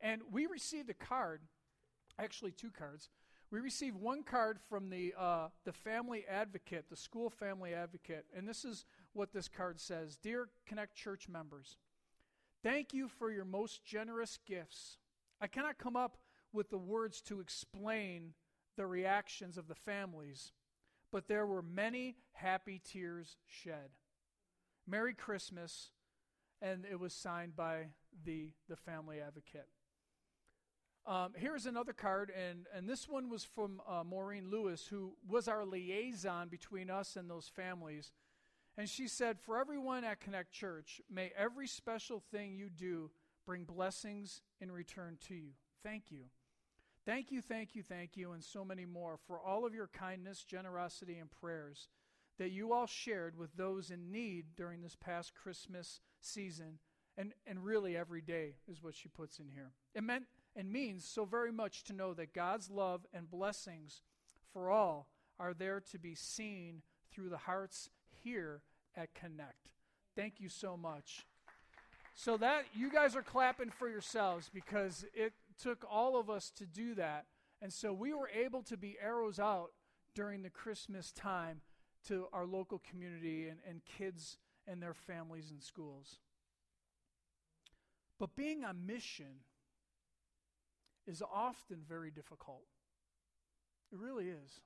And 0.00 0.22
we 0.30 0.46
received 0.46 0.88
a 0.90 0.94
card, 0.94 1.42
actually 2.18 2.52
two 2.52 2.70
cards 2.70 3.08
we 3.50 3.60
received 3.60 3.96
one 3.96 4.22
card 4.22 4.58
from 4.68 4.90
the, 4.90 5.12
uh, 5.18 5.48
the 5.64 5.72
family 5.72 6.24
advocate, 6.28 6.86
the 6.88 6.96
school 6.96 7.30
family 7.30 7.74
advocate, 7.74 8.26
and 8.36 8.48
this 8.48 8.64
is 8.64 8.84
what 9.12 9.32
this 9.32 9.48
card 9.48 9.80
says 9.80 10.16
Dear 10.16 10.48
Connect 10.66 10.94
Church 10.94 11.28
members, 11.28 11.76
thank 12.62 12.94
you 12.94 13.08
for 13.08 13.30
your 13.30 13.44
most 13.44 13.84
generous 13.84 14.38
gifts. 14.46 14.98
I 15.40 15.48
cannot 15.48 15.78
come 15.78 15.96
up 15.96 16.18
with 16.52 16.70
the 16.70 16.78
words 16.78 17.20
to 17.22 17.40
explain 17.40 18.34
the 18.76 18.86
reactions 18.86 19.58
of 19.58 19.68
the 19.68 19.74
families, 19.74 20.52
but 21.10 21.26
there 21.26 21.46
were 21.46 21.62
many 21.62 22.16
happy 22.32 22.80
tears 22.84 23.36
shed. 23.46 23.90
Merry 24.86 25.14
Christmas, 25.14 25.90
and 26.62 26.84
it 26.90 27.00
was 27.00 27.12
signed 27.12 27.56
by 27.56 27.88
the, 28.24 28.50
the 28.68 28.76
family 28.76 29.20
advocate. 29.20 29.68
Um, 31.10 31.32
here's 31.34 31.66
another 31.66 31.92
card, 31.92 32.30
and, 32.30 32.66
and 32.72 32.88
this 32.88 33.08
one 33.08 33.28
was 33.28 33.42
from 33.44 33.82
uh, 33.88 34.04
Maureen 34.04 34.48
Lewis, 34.48 34.86
who 34.86 35.14
was 35.28 35.48
our 35.48 35.64
liaison 35.64 36.46
between 36.46 36.88
us 36.88 37.16
and 37.16 37.28
those 37.28 37.48
families. 37.48 38.12
And 38.78 38.88
she 38.88 39.08
said, 39.08 39.40
For 39.40 39.58
everyone 39.58 40.04
at 40.04 40.20
Connect 40.20 40.52
Church, 40.52 41.00
may 41.10 41.32
every 41.36 41.66
special 41.66 42.22
thing 42.30 42.54
you 42.54 42.70
do 42.70 43.10
bring 43.44 43.64
blessings 43.64 44.40
in 44.60 44.70
return 44.70 45.18
to 45.26 45.34
you. 45.34 45.50
Thank 45.82 46.12
you. 46.12 46.26
Thank 47.04 47.32
you, 47.32 47.42
thank 47.42 47.74
you, 47.74 47.82
thank 47.82 48.16
you, 48.16 48.30
and 48.30 48.44
so 48.44 48.64
many 48.64 48.86
more 48.86 49.18
for 49.26 49.40
all 49.40 49.66
of 49.66 49.74
your 49.74 49.88
kindness, 49.88 50.44
generosity, 50.44 51.18
and 51.18 51.28
prayers 51.28 51.88
that 52.38 52.52
you 52.52 52.72
all 52.72 52.86
shared 52.86 53.36
with 53.36 53.56
those 53.56 53.90
in 53.90 54.12
need 54.12 54.44
during 54.56 54.80
this 54.80 54.94
past 54.94 55.34
Christmas 55.34 55.98
season. 56.20 56.78
And, 57.18 57.32
and 57.48 57.64
really, 57.64 57.96
every 57.96 58.20
day 58.20 58.54
is 58.70 58.80
what 58.80 58.94
she 58.94 59.08
puts 59.08 59.40
in 59.40 59.48
here. 59.52 59.72
It 59.92 60.04
meant 60.04 60.26
and 60.56 60.72
means 60.72 61.04
so 61.04 61.24
very 61.24 61.52
much 61.52 61.84
to 61.84 61.92
know 61.92 62.12
that 62.14 62.34
God's 62.34 62.70
love 62.70 63.06
and 63.12 63.30
blessings 63.30 64.02
for 64.52 64.70
all 64.70 65.08
are 65.38 65.54
there 65.54 65.80
to 65.92 65.98
be 65.98 66.14
seen 66.14 66.82
through 67.12 67.28
the 67.28 67.38
hearts 67.38 67.88
here 68.22 68.62
at 68.96 69.14
Connect. 69.14 69.70
Thank 70.16 70.40
you 70.40 70.48
so 70.48 70.76
much. 70.76 71.26
So 72.14 72.36
that 72.38 72.64
you 72.74 72.90
guys 72.90 73.16
are 73.16 73.22
clapping 73.22 73.70
for 73.70 73.88
yourselves 73.88 74.50
because 74.52 75.06
it 75.14 75.32
took 75.60 75.84
all 75.88 76.18
of 76.18 76.28
us 76.28 76.50
to 76.56 76.66
do 76.66 76.94
that. 76.96 77.26
And 77.62 77.72
so 77.72 77.92
we 77.92 78.12
were 78.12 78.28
able 78.28 78.62
to 78.64 78.76
be 78.76 78.96
arrows 79.02 79.38
out 79.38 79.70
during 80.14 80.42
the 80.42 80.50
Christmas 80.50 81.12
time 81.12 81.60
to 82.08 82.26
our 82.32 82.46
local 82.46 82.82
community 82.90 83.48
and, 83.48 83.58
and 83.66 83.82
kids 83.84 84.38
and 84.66 84.82
their 84.82 84.94
families 84.94 85.50
and 85.50 85.62
schools. 85.62 86.18
But 88.18 88.36
being 88.36 88.64
on 88.64 88.86
mission 88.86 89.44
is 91.10 91.22
often 91.34 91.78
very 91.88 92.10
difficult. 92.10 92.66
It 93.92 93.98
really 93.98 94.28
is. 94.28 94.60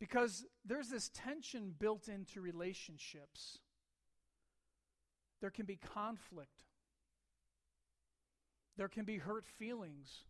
Because 0.00 0.44
there's 0.64 0.88
this 0.88 1.10
tension 1.14 1.74
built 1.78 2.08
into 2.08 2.40
relationships. 2.40 3.58
There 5.40 5.50
can 5.50 5.64
be 5.64 5.76
conflict. 5.76 6.64
There 8.76 8.88
can 8.88 9.04
be 9.04 9.18
hurt 9.18 9.46
feelings 9.46 10.24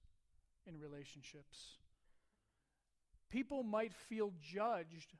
in 0.66 0.78
relationships. 0.78 1.78
People 3.30 3.62
might 3.62 3.94
feel 3.94 4.32
judged 4.42 5.14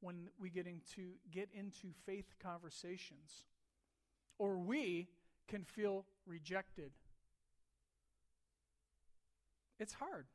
when 0.00 0.28
we 0.38 0.50
get 0.50 0.66
into, 0.66 1.12
get 1.30 1.48
into 1.54 1.94
faith 2.04 2.34
conversations. 2.42 3.44
Or 4.38 4.58
we 4.58 5.08
can 5.48 5.64
feel 5.64 6.04
rejected 6.26 6.90
it's 9.80 9.94
hard. 9.94 10.26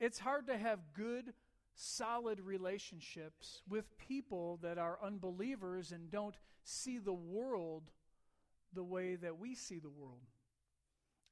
It's 0.00 0.20
hard 0.20 0.46
to 0.46 0.56
have 0.56 0.78
good, 0.94 1.34
solid 1.74 2.40
relationships 2.40 3.60
with 3.68 3.98
people 3.98 4.58
that 4.62 4.78
are 4.78 4.98
unbelievers 5.02 5.90
and 5.90 6.10
don't 6.10 6.36
see 6.62 6.98
the 6.98 7.12
world 7.12 7.90
the 8.72 8.84
way 8.84 9.16
that 9.16 9.38
we 9.38 9.54
see 9.54 9.80
the 9.80 9.90
world. 9.90 10.22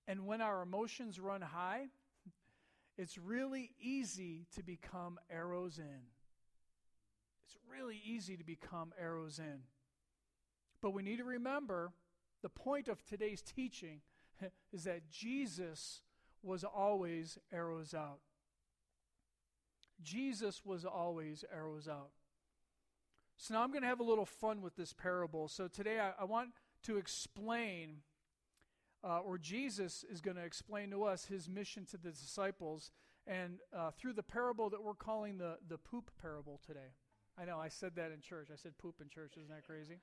And 0.09 0.27
when 0.27 0.41
our 0.41 0.63
emotions 0.63 1.21
run 1.21 1.41
high, 1.41 1.87
it's 2.99 3.17
really 3.17 3.71
easy 3.81 4.47
to 4.57 4.63
become 4.63 5.19
arrows 5.31 5.79
in. 5.79 6.03
It's 7.45 7.57
really 7.71 8.01
easy 8.05 8.37
to 8.37 8.45
become 8.45 8.93
arrows 9.01 9.39
in. 9.39 9.61
But 10.83 10.91
we 10.91 11.03
need 11.03 11.19
to 11.19 11.25
remember 11.25 11.93
the 12.43 12.49
point 12.49 12.89
of 12.89 13.05
today's 13.05 13.43
teaching 13.43 14.01
is 14.73 14.85
that 14.85 15.09
Jesus 15.11 16.03
was 16.43 16.65
always 16.65 17.39
arrows 17.53 17.95
out. 17.95 18.19
Jesus 20.03 20.63
was 20.65 20.85
always 20.85 21.45
arrows 21.53 21.89
out. 21.89 22.11
So 23.37 23.55
now 23.55 23.63
I'm 23.63 23.71
going 23.71 23.83
to 23.83 23.89
have 23.89 24.01
a 24.01 24.05
little 24.05 24.27
fun 24.27 24.63
with 24.63 24.77
this 24.77 24.93
parable. 24.93 25.49
So 25.49 25.69
today 25.69 26.01
I, 26.01 26.13
I 26.21 26.25
want 26.25 26.51
to 26.85 26.97
explain, 26.97 27.99
uh, 29.05 29.21
or 29.21 29.39
Jesus 29.39 30.05
is 30.11 30.21
going 30.21 30.37
to 30.37 30.45
explain 30.45 30.91
to 30.91 31.05
us 31.05 31.27
his 31.27 31.49
mission 31.49 31.85
to 31.87 31.97
the 31.97 32.11
disciples, 32.11 32.91
and 33.27 33.59
uh, 33.77 33.91
through 33.91 34.13
the 34.13 34.23
parable 34.23 34.71
that 34.71 34.83
we're 34.83 34.95
calling 34.95 35.39
the, 35.39 35.57
the 35.69 35.79
poop 35.79 36.11
parable 36.21 36.61
today. 36.65 36.95
I 37.39 37.45
know, 37.45 37.59
I 37.59 37.69
said 37.69 37.97
that 37.97 38.13
in 38.13 38.21
church. 38.21 38.49
I 38.53 38.57
said 38.57 38.79
poop 38.79 38.97
in 39.03 39.09
church. 39.09 39.33
Isn't 39.37 39.51
that 39.51 39.67
crazy? 39.67 39.99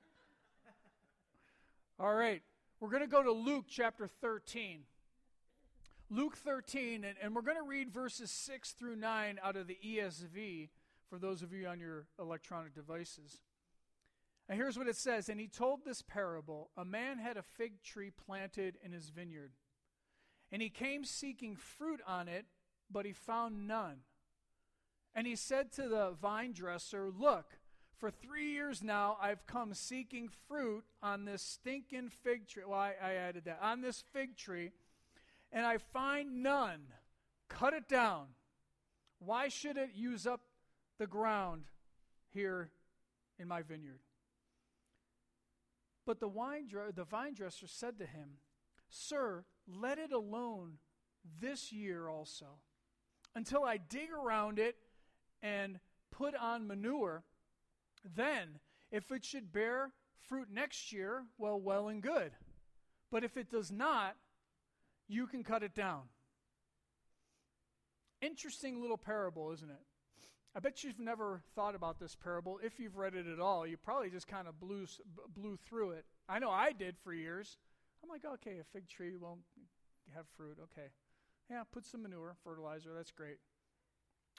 All 1.98 2.14
right, 2.14 2.42
we're 2.78 2.90
going 2.90 3.02
to 3.02 3.08
go 3.08 3.22
to 3.22 3.32
Luke 3.32 3.64
chapter 3.68 4.06
13. 4.06 4.82
Luke 6.10 6.36
13, 6.36 7.04
and, 7.04 7.16
and 7.22 7.34
we're 7.34 7.42
going 7.42 7.56
to 7.56 7.62
read 7.62 7.90
verses 7.90 8.30
6 8.30 8.72
through 8.72 8.96
9 8.96 9.38
out 9.42 9.56
of 9.56 9.66
the 9.66 9.78
ESV 9.84 10.68
for 11.08 11.18
those 11.18 11.42
of 11.42 11.52
you 11.52 11.66
on 11.66 11.80
your 11.80 12.06
electronic 12.18 12.74
devices. 12.74 13.40
And 14.48 14.58
here's 14.58 14.76
what 14.76 14.88
it 14.88 14.96
says 14.96 15.28
And 15.28 15.40
he 15.40 15.48
told 15.48 15.84
this 15.84 16.02
parable 16.02 16.70
A 16.76 16.84
man 16.84 17.18
had 17.18 17.36
a 17.36 17.42
fig 17.42 17.82
tree 17.82 18.10
planted 18.10 18.76
in 18.84 18.92
his 18.92 19.08
vineyard, 19.08 19.52
and 20.52 20.60
he 20.60 20.68
came 20.68 21.04
seeking 21.04 21.56
fruit 21.56 22.00
on 22.06 22.28
it, 22.28 22.46
but 22.90 23.06
he 23.06 23.12
found 23.12 23.66
none. 23.66 24.00
And 25.14 25.26
he 25.26 25.36
said 25.36 25.72
to 25.72 25.88
the 25.88 26.14
vine 26.20 26.52
dresser, 26.52 27.08
Look, 27.10 27.58
for 27.96 28.10
three 28.10 28.50
years 28.50 28.82
now 28.82 29.16
I've 29.22 29.46
come 29.46 29.72
seeking 29.72 30.28
fruit 30.48 30.84
on 31.02 31.24
this 31.24 31.40
stinking 31.40 32.10
fig 32.10 32.46
tree. 32.46 32.64
Well, 32.66 32.78
I, 32.78 32.94
I 33.02 33.14
added 33.14 33.44
that. 33.46 33.60
On 33.62 33.80
this 33.80 34.04
fig 34.12 34.36
tree, 34.36 34.72
and 35.54 35.64
I 35.64 35.78
find 35.78 36.42
none. 36.42 36.80
Cut 37.48 37.72
it 37.72 37.88
down. 37.88 38.26
Why 39.20 39.48
should 39.48 39.78
it 39.78 39.90
use 39.94 40.26
up 40.26 40.40
the 40.98 41.06
ground 41.06 41.62
here 42.28 42.70
in 43.38 43.46
my 43.46 43.62
vineyard? 43.62 44.00
But 46.04 46.20
the, 46.20 46.28
wine 46.28 46.68
the 46.94 47.04
vine 47.04 47.34
dresser 47.34 47.68
said 47.68 47.98
to 48.00 48.04
him, 48.04 48.38
Sir, 48.90 49.44
let 49.66 49.98
it 49.98 50.12
alone 50.12 50.74
this 51.40 51.72
year 51.72 52.08
also, 52.08 52.58
until 53.34 53.64
I 53.64 53.78
dig 53.78 54.10
around 54.12 54.58
it 54.58 54.76
and 55.40 55.78
put 56.10 56.34
on 56.34 56.66
manure. 56.66 57.22
Then, 58.04 58.60
if 58.90 59.10
it 59.10 59.24
should 59.24 59.52
bear 59.52 59.92
fruit 60.28 60.48
next 60.52 60.92
year, 60.92 61.24
well, 61.38 61.58
well 61.58 61.88
and 61.88 62.02
good. 62.02 62.32
But 63.10 63.24
if 63.24 63.36
it 63.36 63.50
does 63.50 63.72
not, 63.72 64.16
you 65.14 65.26
can 65.26 65.44
cut 65.44 65.62
it 65.62 65.74
down. 65.74 66.02
Interesting 68.20 68.80
little 68.80 68.98
parable, 68.98 69.52
isn't 69.52 69.70
it? 69.70 69.82
I 70.56 70.60
bet 70.60 70.84
you've 70.84 71.00
never 71.00 71.42
thought 71.54 71.74
about 71.74 71.98
this 71.98 72.14
parable. 72.14 72.60
If 72.62 72.78
you've 72.78 72.96
read 72.96 73.14
it 73.14 73.26
at 73.26 73.40
all, 73.40 73.66
you 73.66 73.76
probably 73.76 74.10
just 74.10 74.28
kind 74.28 74.46
of 74.46 74.60
blew, 74.60 74.86
blew 75.34 75.56
through 75.56 75.92
it. 75.92 76.04
I 76.28 76.38
know 76.38 76.50
I 76.50 76.72
did 76.72 76.96
for 77.02 77.12
years. 77.12 77.58
I'm 78.02 78.08
like, 78.08 78.24
okay, 78.24 78.58
a 78.60 78.64
fig 78.72 78.88
tree 78.88 79.16
won't 79.16 79.40
have 80.14 80.26
fruit. 80.36 80.58
Okay. 80.62 80.88
Yeah, 81.50 81.62
put 81.72 81.84
some 81.84 82.02
manure, 82.02 82.36
fertilizer. 82.44 82.90
That's 82.96 83.10
great. 83.10 83.38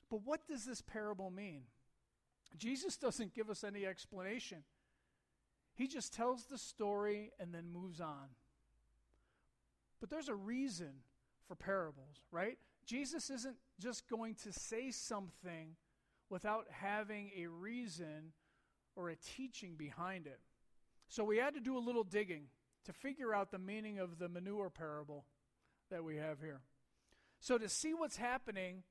But 0.10 0.22
what 0.24 0.48
does 0.48 0.65
this 0.65 0.82
parable 0.82 1.29
mean? 1.29 1.63
Jesus 2.58 2.96
doesn't 2.98 3.34
give 3.34 3.50
us 3.50 3.63
any 3.63 3.86
explanation. 3.86 4.63
He 5.74 5.88
just 5.88 6.13
tells 6.13 6.46
the 6.46 6.58
story 6.58 7.32
and 7.39 7.53
then 7.53 7.74
moves 7.74 8.00
on. 8.00 8.29
But 10.00 10.10
there's 10.10 10.30
a 10.30 10.36
reason 10.36 11.02
for 11.48 11.56
parables, 11.56 12.22
right? 12.32 12.58
Jesus 12.86 13.30
isn't 13.30 13.58
just 13.80 14.08
going 14.10 14.36
to 14.44 14.54
say 14.54 14.92
something 14.92 15.75
without 16.30 16.66
having 16.70 17.32
a 17.38 17.48
reason 17.48 18.34
or 18.96 19.10
a 19.10 19.16
teaching 19.16 19.75
behind 19.75 20.28
it. 20.28 20.40
So 21.08 21.24
we 21.24 21.38
had 21.38 21.54
to 21.54 21.60
do 21.60 21.78
a 21.78 21.80
little 21.80 22.04
digging 22.04 22.46
to 22.86 22.94
figure 22.94 23.34
out 23.34 23.52
the 23.52 23.60
meaning 23.60 24.00
of 24.00 24.20
the 24.20 24.30
manure 24.30 24.70
parable 24.70 25.25
that 25.92 26.04
we 26.04 26.18
have 26.18 26.40
here. 26.40 26.62
So 27.40 27.58
to 27.58 27.70
see 27.70 27.94
what's 27.94 28.18
happening 28.18 28.84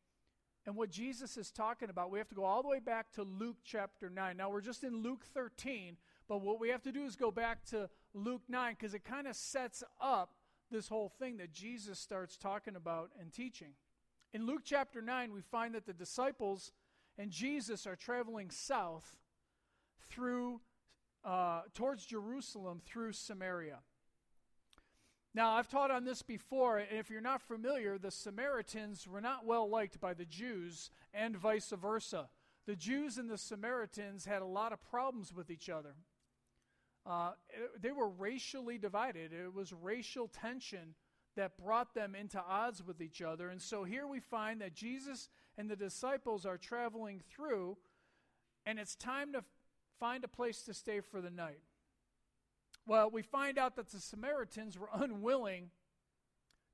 and 0.66 0.76
what 0.76 0.90
Jesus 0.90 1.37
is 1.37 1.50
talking 1.50 1.90
about, 1.90 2.11
we 2.11 2.18
have 2.18 2.28
to 2.28 2.34
go 2.34 2.44
all 2.44 2.62
the 2.62 2.68
way 2.68 2.78
back 2.78 3.12
to 3.12 3.23
Luke 3.23 3.56
chapter 3.64 4.08
9. 4.08 4.37
Now 4.37 4.50
we're 4.50 4.61
just 4.61 4.84
in 4.84 5.02
Luke 5.02 5.25
13, 5.34 5.96
but 6.28 6.40
what 6.40 6.61
we 6.61 6.68
have 6.70 6.82
to 6.82 6.92
do 6.92 7.04
is 7.04 7.16
go 7.16 7.30
back 7.30 7.64
to 7.66 7.88
Luke 8.14 8.42
9 8.49 8.76
because 8.78 8.94
it 8.94 9.04
kind 9.04 9.26
of 9.26 9.37
sets 9.37 9.82
up 10.00 10.34
this 10.74 10.88
whole 10.88 11.08
thing 11.08 11.36
that 11.36 11.52
Jesus 11.52 12.00
starts 12.00 12.36
talking 12.36 12.74
about 12.74 13.10
and 13.20 13.32
teaching. 13.32 13.74
In 14.32 14.44
Luke 14.44 14.62
chapter 14.64 15.00
9, 15.00 15.32
we 15.32 15.40
find 15.40 15.72
that 15.76 15.86
the 15.86 15.92
disciples 15.92 16.72
and 17.16 17.30
Jesus 17.30 17.86
are 17.86 17.94
traveling 17.94 18.50
south 18.50 19.16
through 20.10 20.60
uh, 21.24 21.62
towards 21.74 22.04
Jerusalem 22.04 22.82
through 22.84 23.12
Samaria. 23.12 23.78
Now, 25.32 25.52
I've 25.52 25.68
taught 25.68 25.92
on 25.92 26.04
this 26.04 26.22
before, 26.22 26.78
and 26.78 26.98
if 26.98 27.08
you're 27.08 27.20
not 27.20 27.40
familiar, 27.40 27.96
the 27.96 28.10
Samaritans 28.10 29.06
were 29.06 29.20
not 29.20 29.46
well 29.46 29.68
liked 29.68 30.00
by 30.00 30.12
the 30.12 30.24
Jews, 30.24 30.90
and 31.14 31.36
vice 31.36 31.70
versa. 31.70 32.28
The 32.66 32.76
Jews 32.76 33.16
and 33.16 33.30
the 33.30 33.38
Samaritans 33.38 34.24
had 34.24 34.42
a 34.42 34.46
lot 34.46 34.72
of 34.72 34.82
problems 34.82 35.32
with 35.32 35.50
each 35.50 35.68
other. 35.68 35.94
Uh, 37.06 37.32
they 37.80 37.92
were 37.92 38.08
racially 38.08 38.78
divided. 38.78 39.32
It 39.32 39.54
was 39.54 39.73
racial 39.73 40.28
tension 40.28 40.94
that 41.37 41.58
brought 41.58 41.94
them 41.94 42.14
into 42.14 42.40
odds 42.40 42.82
with 42.82 43.00
each 43.00 43.20
other. 43.20 43.49
And 43.49 43.61
so 43.61 43.84
here 43.84 44.06
we 44.06 44.20
find 44.20 44.61
that 44.61 44.75
Jesus 44.75 45.28
and 45.58 45.68
the 45.68 45.76
disciples 45.76 46.46
are 46.46 46.56
traveling 46.56 47.20
through, 47.28 47.76
and 48.64 48.78
it's 48.78 48.94
time 48.94 49.32
to 49.32 49.44
find 49.99 50.25
a 50.25 50.28
place 50.28 50.62
to 50.62 50.75
stay 50.75 51.00
for 51.00 51.20
the 51.20 51.30
night. 51.30 51.61
Well, 52.87 53.11
we 53.11 53.23
find 53.23 53.58
out 53.58 53.76
that 53.76 53.90
the 53.90 54.00
Samaritans 54.00 54.78
were 54.78 54.90
unwilling 54.94 55.70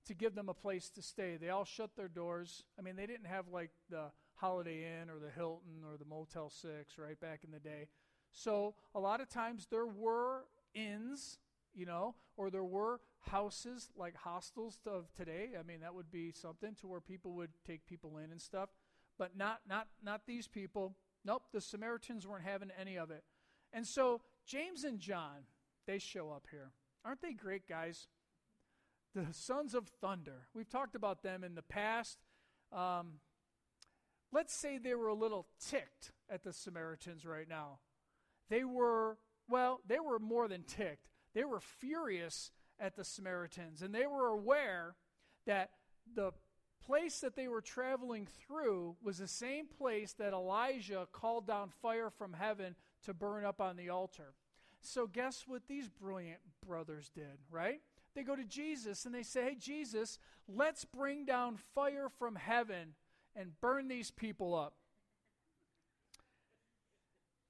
to 0.06 0.14
give 0.14 0.34
them 0.34 0.48
a 0.48 0.54
place 0.54 0.90
to 0.90 1.02
stay. 1.02 1.36
They 1.36 1.50
all 1.50 1.64
shut 1.64 1.96
their 1.96 2.08
doors. 2.08 2.64
I 2.78 2.82
mean, 2.82 2.96
they 2.96 3.06
didn't 3.06 3.26
have 3.26 3.48
like 3.48 3.70
the 3.90 4.06
Holiday 4.34 5.00
Inn 5.00 5.10
or 5.10 5.18
the 5.18 5.30
Hilton 5.30 5.84
or 5.88 5.96
the 5.98 6.04
Motel 6.04 6.50
6, 6.50 6.98
right, 6.98 7.20
back 7.20 7.44
in 7.44 7.50
the 7.50 7.60
day. 7.60 7.88
So 8.32 8.74
a 8.94 9.00
lot 9.00 9.20
of 9.20 9.28
times 9.28 9.66
there 9.70 9.86
were 9.86 10.44
inns, 10.74 11.38
you 11.74 11.86
know, 11.86 12.14
or 12.36 12.50
there 12.50 12.64
were 12.64 13.00
houses 13.20 13.90
like 13.96 14.16
hostels 14.16 14.80
of 14.86 15.12
today. 15.14 15.50
I 15.58 15.62
mean, 15.62 15.80
that 15.80 15.94
would 15.94 16.10
be 16.10 16.32
something 16.32 16.74
to 16.80 16.86
where 16.86 17.00
people 17.00 17.32
would 17.34 17.50
take 17.66 17.86
people 17.86 18.18
in 18.18 18.30
and 18.30 18.40
stuff, 18.40 18.70
but 19.18 19.36
not 19.36 19.60
not 19.68 19.88
not 20.02 20.26
these 20.26 20.48
people. 20.48 20.96
Nope, 21.24 21.42
the 21.52 21.60
Samaritans 21.60 22.26
weren't 22.26 22.44
having 22.44 22.70
any 22.80 22.96
of 22.96 23.10
it. 23.10 23.24
And 23.72 23.86
so 23.86 24.22
James 24.46 24.84
and 24.84 24.98
John, 24.98 25.44
they 25.86 25.98
show 25.98 26.30
up 26.30 26.46
here. 26.50 26.72
Aren't 27.04 27.22
they 27.22 27.32
great 27.32 27.68
guys? 27.68 28.08
The 29.14 29.26
sons 29.32 29.74
of 29.74 29.88
thunder. 30.00 30.46
We've 30.54 30.68
talked 30.68 30.94
about 30.94 31.22
them 31.22 31.44
in 31.44 31.54
the 31.54 31.62
past. 31.62 32.18
Um, 32.72 33.14
let's 34.32 34.54
say 34.54 34.78
they 34.78 34.94
were 34.94 35.08
a 35.08 35.14
little 35.14 35.46
ticked 35.58 36.12
at 36.30 36.44
the 36.44 36.52
Samaritans 36.52 37.26
right 37.26 37.48
now. 37.48 37.80
They 38.50 38.64
were, 38.64 39.16
well, 39.48 39.80
they 39.86 40.00
were 40.00 40.18
more 40.18 40.48
than 40.48 40.64
ticked. 40.64 41.08
They 41.34 41.44
were 41.44 41.60
furious 41.60 42.50
at 42.78 42.96
the 42.96 43.04
Samaritans, 43.04 43.80
and 43.80 43.94
they 43.94 44.06
were 44.06 44.28
aware 44.28 44.96
that 45.46 45.70
the 46.14 46.32
place 46.84 47.20
that 47.20 47.36
they 47.36 47.46
were 47.46 47.60
traveling 47.60 48.26
through 48.46 48.96
was 49.02 49.18
the 49.18 49.28
same 49.28 49.66
place 49.66 50.12
that 50.14 50.32
Elijah 50.32 51.06
called 51.12 51.46
down 51.46 51.70
fire 51.80 52.10
from 52.10 52.32
heaven 52.32 52.74
to 53.04 53.14
burn 53.14 53.44
up 53.44 53.60
on 53.60 53.76
the 53.76 53.90
altar. 53.90 54.34
So, 54.80 55.06
guess 55.06 55.44
what 55.46 55.68
these 55.68 55.88
brilliant 55.88 56.40
brothers 56.66 57.10
did, 57.14 57.38
right? 57.50 57.80
They 58.14 58.22
go 58.22 58.34
to 58.34 58.44
Jesus 58.44 59.04
and 59.04 59.14
they 59.14 59.22
say, 59.22 59.42
Hey, 59.44 59.56
Jesus, 59.58 60.18
let's 60.48 60.84
bring 60.84 61.24
down 61.24 61.58
fire 61.74 62.08
from 62.18 62.34
heaven 62.34 62.94
and 63.36 63.60
burn 63.60 63.88
these 63.88 64.10
people 64.10 64.54
up. 64.54 64.74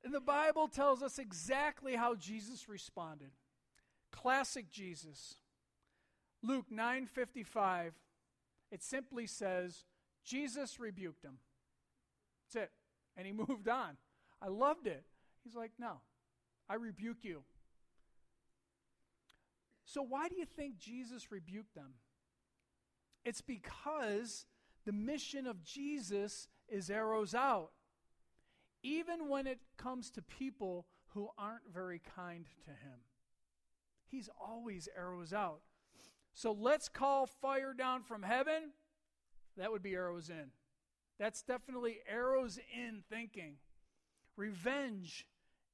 And 0.04 0.14
the 0.14 0.20
Bible 0.20 0.68
tells 0.68 1.02
us 1.02 1.18
exactly 1.18 1.96
how 1.96 2.14
Jesus 2.14 2.68
responded. 2.68 3.30
Classic 4.10 4.70
Jesus. 4.70 5.36
Luke 6.42 6.70
9:55 6.70 7.92
it 8.70 8.82
simply 8.82 9.26
says 9.26 9.84
Jesus 10.24 10.78
rebuked 10.78 11.24
him. 11.24 11.38
That's 12.44 12.64
it. 12.64 12.72
And 13.16 13.26
he 13.26 13.32
moved 13.48 13.68
on. 13.68 13.96
I 14.40 14.48
loved 14.48 14.86
it. 14.86 15.04
He's 15.42 15.54
like, 15.54 15.72
"No. 15.78 16.00
I 16.68 16.74
rebuke 16.74 17.24
you." 17.24 17.42
So 19.84 20.02
why 20.02 20.28
do 20.28 20.36
you 20.36 20.44
think 20.44 20.78
Jesus 20.78 21.32
rebuked 21.32 21.74
them? 21.74 21.94
It's 23.24 23.40
because 23.40 24.46
the 24.84 24.92
mission 24.92 25.46
of 25.46 25.64
Jesus 25.64 26.48
is 26.68 26.90
arrows 26.90 27.34
out 27.34 27.72
even 28.82 29.28
when 29.28 29.46
it 29.46 29.60
comes 29.76 30.10
to 30.10 30.22
people 30.22 30.86
who 31.14 31.28
aren't 31.36 31.72
very 31.72 32.00
kind 32.16 32.46
to 32.64 32.70
him. 32.70 33.00
He's 34.06 34.28
always 34.40 34.88
arrows 34.96 35.32
out. 35.32 35.60
So 36.34 36.52
let's 36.52 36.88
call 36.88 37.26
fire 37.26 37.74
down 37.74 38.02
from 38.02 38.22
heaven. 38.22 38.72
That 39.56 39.72
would 39.72 39.82
be 39.82 39.94
arrows 39.94 40.30
in. 40.30 40.50
That's 41.18 41.42
definitely 41.42 41.98
arrows 42.08 42.58
in 42.74 43.02
thinking. 43.10 43.56
Revenge 44.36 45.26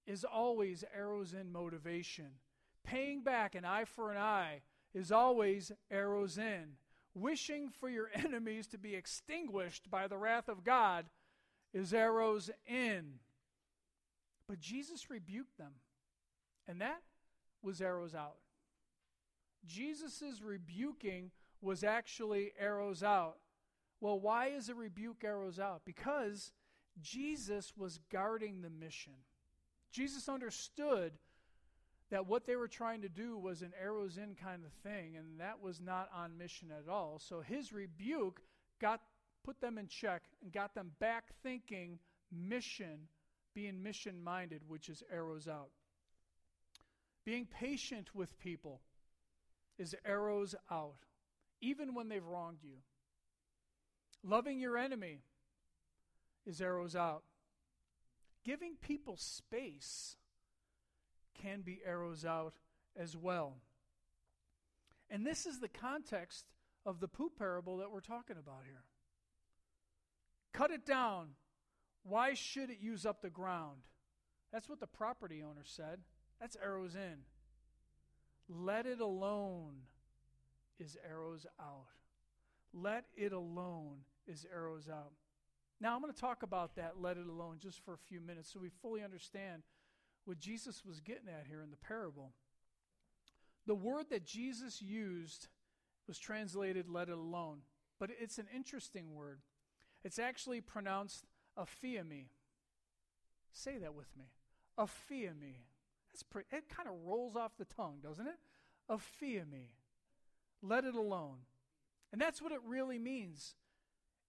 is 0.07 0.25
always 0.25 0.85
arrows 0.95 1.33
in 1.33 1.53
motivation. 1.53 2.41
Paying 2.85 3.23
back 3.23 3.55
an 3.55 3.65
eye 3.65 3.85
for 3.85 4.11
an 4.11 4.19
eye 4.19 4.63
is 4.95 5.13
always 5.13 5.73
arrows 5.91 6.39
in. 6.39 6.77
Wishing 7.15 7.69
for 7.69 7.89
your 7.89 8.11
enemies 8.15 8.67
to 8.69 8.79
be 8.79 8.95
extinguished 8.95 9.91
by 9.91 10.09
the 10.09 10.19
wrath 10.19 10.49
of 10.49 10.65
God 10.65 11.07
is 11.77 11.93
arrows 11.93 12.51
in. 12.67 13.05
But 14.49 14.61
Jesus 14.61 15.11
rebuked 15.11 15.59
them, 15.59 15.73
and 16.67 16.81
that 16.81 17.03
was 17.63 17.83
arrows 17.83 18.15
out. 18.15 18.37
Jesus' 19.67 20.41
rebuking 20.43 21.31
was 21.61 21.85
actually 21.85 22.53
arrows 22.59 23.03
out. 23.03 23.37
Well, 24.01 24.19
why 24.19 24.47
is 24.49 24.69
a 24.69 24.75
rebuke 24.75 25.23
arrows 25.25 25.59
out? 25.59 25.83
Because 25.85 26.53
Jesus 27.03 27.73
was 27.77 28.01
guarding 28.11 28.63
the 28.63 28.71
mission. 28.71 29.15
Jesus 29.93 30.29
understood 30.29 31.13
that 32.11 32.27
what 32.27 32.47
they 32.47 32.57
were 32.57 32.69
trying 32.69 33.03
to 33.03 33.09
do 33.09 33.37
was 33.37 33.63
an 33.63 33.73
arrows 33.83 34.17
in 34.17 34.35
kind 34.35 34.63
of 34.65 34.73
thing, 34.73 35.17
and 35.17 35.41
that 35.41 35.61
was 35.61 35.81
not 35.81 36.09
on 36.15 36.39
mission 36.39 36.69
at 36.71 36.91
all. 36.91 37.19
So 37.19 37.41
his 37.41 37.73
rebuke 37.73 38.41
got 38.81 39.01
put 39.47 39.61
them 39.61 39.79
in 39.79 39.87
check 39.87 40.25
and 40.43 40.53
got 40.53 40.75
them 40.75 40.91
back 40.99 41.27
thinking 41.43 42.01
mission, 42.33 43.09
being 43.55 43.81
mission 43.81 44.23
minded, 44.23 44.63
which 44.67 44.89
is 44.89 45.05
arrows 45.11 45.47
out. 45.47 45.71
Being 47.25 47.47
patient 47.47 48.13
with 48.13 48.39
people 48.41 48.81
is 49.79 49.95
arrows 50.05 50.57
out, 50.71 51.07
even 51.61 51.95
when 51.95 52.09
they've 52.09 52.27
wronged 52.27 52.63
you. 52.63 52.79
Loving 54.25 54.59
your 54.59 54.77
enemy 54.77 55.21
is 56.45 56.61
arrows 56.61 56.97
out. 56.97 57.23
Giving 58.45 58.75
people 58.81 59.17
space 59.17 60.17
can 61.41 61.61
be 61.61 61.81
arrows 61.87 62.25
out 62.25 62.55
as 62.97 63.17
well. 63.17 63.59
And 65.09 65.25
this 65.25 65.47
is 65.47 65.61
the 65.61 65.69
context 65.69 66.47
of 66.85 66.99
the 66.99 67.09
poop 67.09 67.39
parable 67.39 67.77
that 67.79 67.93
we're 67.93 68.01
talking 68.01 68.37
about 68.39 68.63
here. 68.65 68.83
Cut 70.57 70.71
it 70.71 70.87
down. 70.87 71.29
Why 72.03 72.33
should 72.33 72.71
it 72.71 72.79
use 72.81 73.05
up 73.05 73.21
the 73.21 73.29
ground? 73.29 73.83
That's 74.53 74.71
what 74.71 74.81
the 74.81 74.87
property 74.87 75.43
owner 75.43 75.65
said. 75.65 75.99
That's 76.41 76.57
arrows 76.65 76.95
in. 76.95 77.19
Let 78.49 78.87
it 78.87 79.01
alone 79.01 79.75
is 80.81 80.97
arrows 81.07 81.45
out. 81.61 81.89
Let 82.73 83.05
it 83.17 83.33
alone 83.35 83.99
is 84.27 84.47
arrows 84.51 84.89
out. 84.89 85.13
Now, 85.79 85.95
I'm 85.95 86.01
going 86.01 86.15
to 86.15 86.19
talk 86.19 86.43
about 86.43 86.77
that, 86.77 86.95
let 86.99 87.19
it 87.19 87.27
alone, 87.27 87.57
just 87.59 87.85
for 87.85 87.93
a 87.93 87.99
few 88.09 88.23
minutes 88.23 88.51
so 88.51 88.59
we 88.59 88.71
fully 88.81 89.03
understand 89.05 89.63
what 90.25 90.39
Jesus 90.39 90.85
was 90.87 91.01
getting 91.01 91.29
at 91.29 91.47
here 91.47 91.61
in 91.61 91.71
the 91.71 91.77
parable. 91.77 92.33
The 93.67 93.75
word 93.75 94.07
that 94.09 94.25
Jesus 94.25 94.81
used 94.81 95.49
was 96.09 96.19
translated 96.19 96.89
let 96.89 97.11
it 97.11 97.19
alone, 97.19 97.59
but 98.01 98.09
it's 98.19 98.39
an 98.39 98.47
interesting 98.55 99.13
word. 99.13 99.41
It's 100.07 100.21
actually 100.21 100.61
pronounced 100.61 101.25
aphiemi. 101.59 102.27
Say 103.53 103.77
that 103.79 103.93
with 103.93 104.17
me. 104.17 104.27
Aphiemi. 104.79 105.65
That's 106.13 106.23
pretty, 106.23 106.47
it 106.53 106.69
kind 106.69 106.89
of 106.89 106.95
rolls 107.05 107.35
off 107.35 107.57
the 107.59 107.65
tongue, 107.65 107.97
doesn't 108.01 108.29
it? 108.29 108.39
Aphiemi. 108.89 109.71
Let 110.63 110.85
it 110.85 110.95
alone. 110.95 111.39
And 112.13 112.21
that's 112.21 112.41
what 112.41 112.53
it 112.53 112.61
really 112.65 113.01
means. 113.01 113.57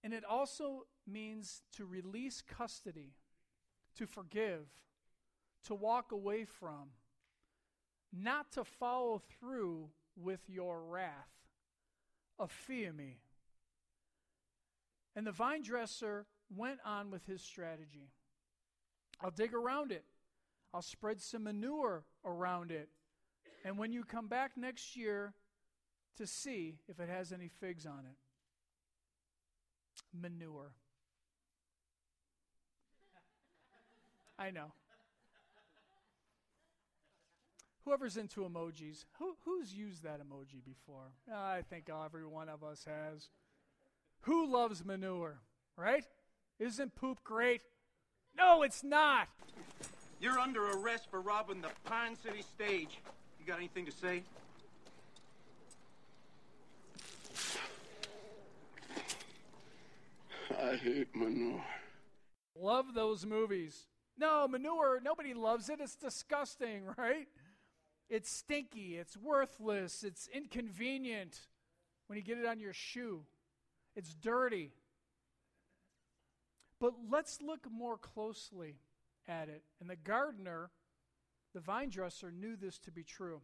And 0.03 0.15
it 0.15 0.23
also 0.25 0.87
means 1.05 1.61
to 1.73 1.85
release 1.85 2.41
custody, 2.41 3.13
to 3.97 4.07
forgive, 4.07 4.65
to 5.65 5.75
walk 5.75 6.11
away 6.11 6.45
from, 6.45 6.89
not 8.11 8.51
to 8.53 8.63
follow 8.63 9.21
through 9.39 9.89
with 10.19 10.39
your 10.47 10.81
wrath. 10.81 11.29
Aphiemi. 12.41 13.17
And 15.17 15.25
the 15.25 15.31
vine 15.31 15.63
dresser 15.63 16.27
went 16.55 16.79
on 16.85 17.09
with 17.09 17.25
his 17.25 17.41
strategy. 17.41 18.11
I'll 19.19 19.31
dig 19.31 19.51
around 19.51 19.91
it. 19.91 20.05
I'll 20.71 20.83
spread 20.83 21.19
some 21.19 21.45
manure 21.45 22.03
around 22.23 22.69
it. 22.69 22.89
And 23.65 23.79
when 23.79 23.91
you 23.91 24.03
come 24.03 24.27
back 24.27 24.51
next 24.55 24.95
year 24.95 25.33
to 26.17 26.27
see 26.27 26.75
if 26.87 26.99
it 26.99 27.09
has 27.09 27.31
any 27.31 27.47
figs 27.47 27.87
on 27.87 28.05
it, 28.05 28.15
manure. 30.13 30.73
I 34.37 34.51
know. 34.51 34.71
Whoever's 37.85 38.17
into 38.17 38.41
emojis, 38.41 39.05
who, 39.17 39.35
who's 39.45 39.73
used 39.73 40.03
that 40.03 40.19
emoji 40.19 40.63
before? 40.63 41.13
I 41.33 41.63
think 41.67 41.89
every 41.89 42.27
one 42.27 42.49
of 42.49 42.63
us 42.63 42.85
has. 42.85 43.29
Who 44.27 44.45
loves 44.45 44.83
manure, 44.83 45.39
right? 45.77 46.03
Isn't 46.59 46.93
poop 46.95 47.23
great? 47.23 47.61
No, 48.37 48.61
it's 48.61 48.83
not. 48.83 49.29
You're 50.19 50.37
under 50.37 50.69
arrest 50.71 51.07
for 51.09 51.21
robbing 51.21 51.61
the 51.61 51.69
Pine 51.85 52.17
City 52.17 52.41
stage. 52.41 52.99
You 53.39 53.45
got 53.45 53.55
anything 53.55 53.85
to 53.85 53.91
say? 53.93 54.23
I 60.61 60.75
hate 60.75 61.15
manure. 61.15 61.63
Love 62.53 62.93
those 62.93 63.25
movies. 63.25 63.85
No, 64.17 64.45
manure, 64.45 64.99
nobody 65.01 65.33
loves 65.33 65.69
it. 65.69 65.79
It's 65.79 65.95
disgusting, 65.95 66.81
right? 66.97 67.29
It's 68.09 68.29
stinky, 68.29 68.97
it's 68.97 69.15
worthless, 69.15 70.03
it's 70.03 70.27
inconvenient 70.27 71.39
when 72.07 72.17
you 72.17 72.23
get 72.23 72.37
it 72.37 72.45
on 72.45 72.59
your 72.59 72.73
shoe. 72.73 73.21
It's 73.97 74.13
dirty. 74.13 74.71
But 76.79 76.93
let's 77.09 77.41
look 77.41 77.67
more 77.69 77.97
closely 77.97 78.75
at 79.27 79.49
it. 79.49 79.63
And 79.81 79.89
the 79.89 79.97
gardener, 79.97 80.69
the 81.53 81.59
vine 81.59 81.89
dresser, 81.89 82.31
knew 82.31 82.55
this 82.55 82.77
to 82.79 82.91
be 82.91 83.03
true. 83.03 83.41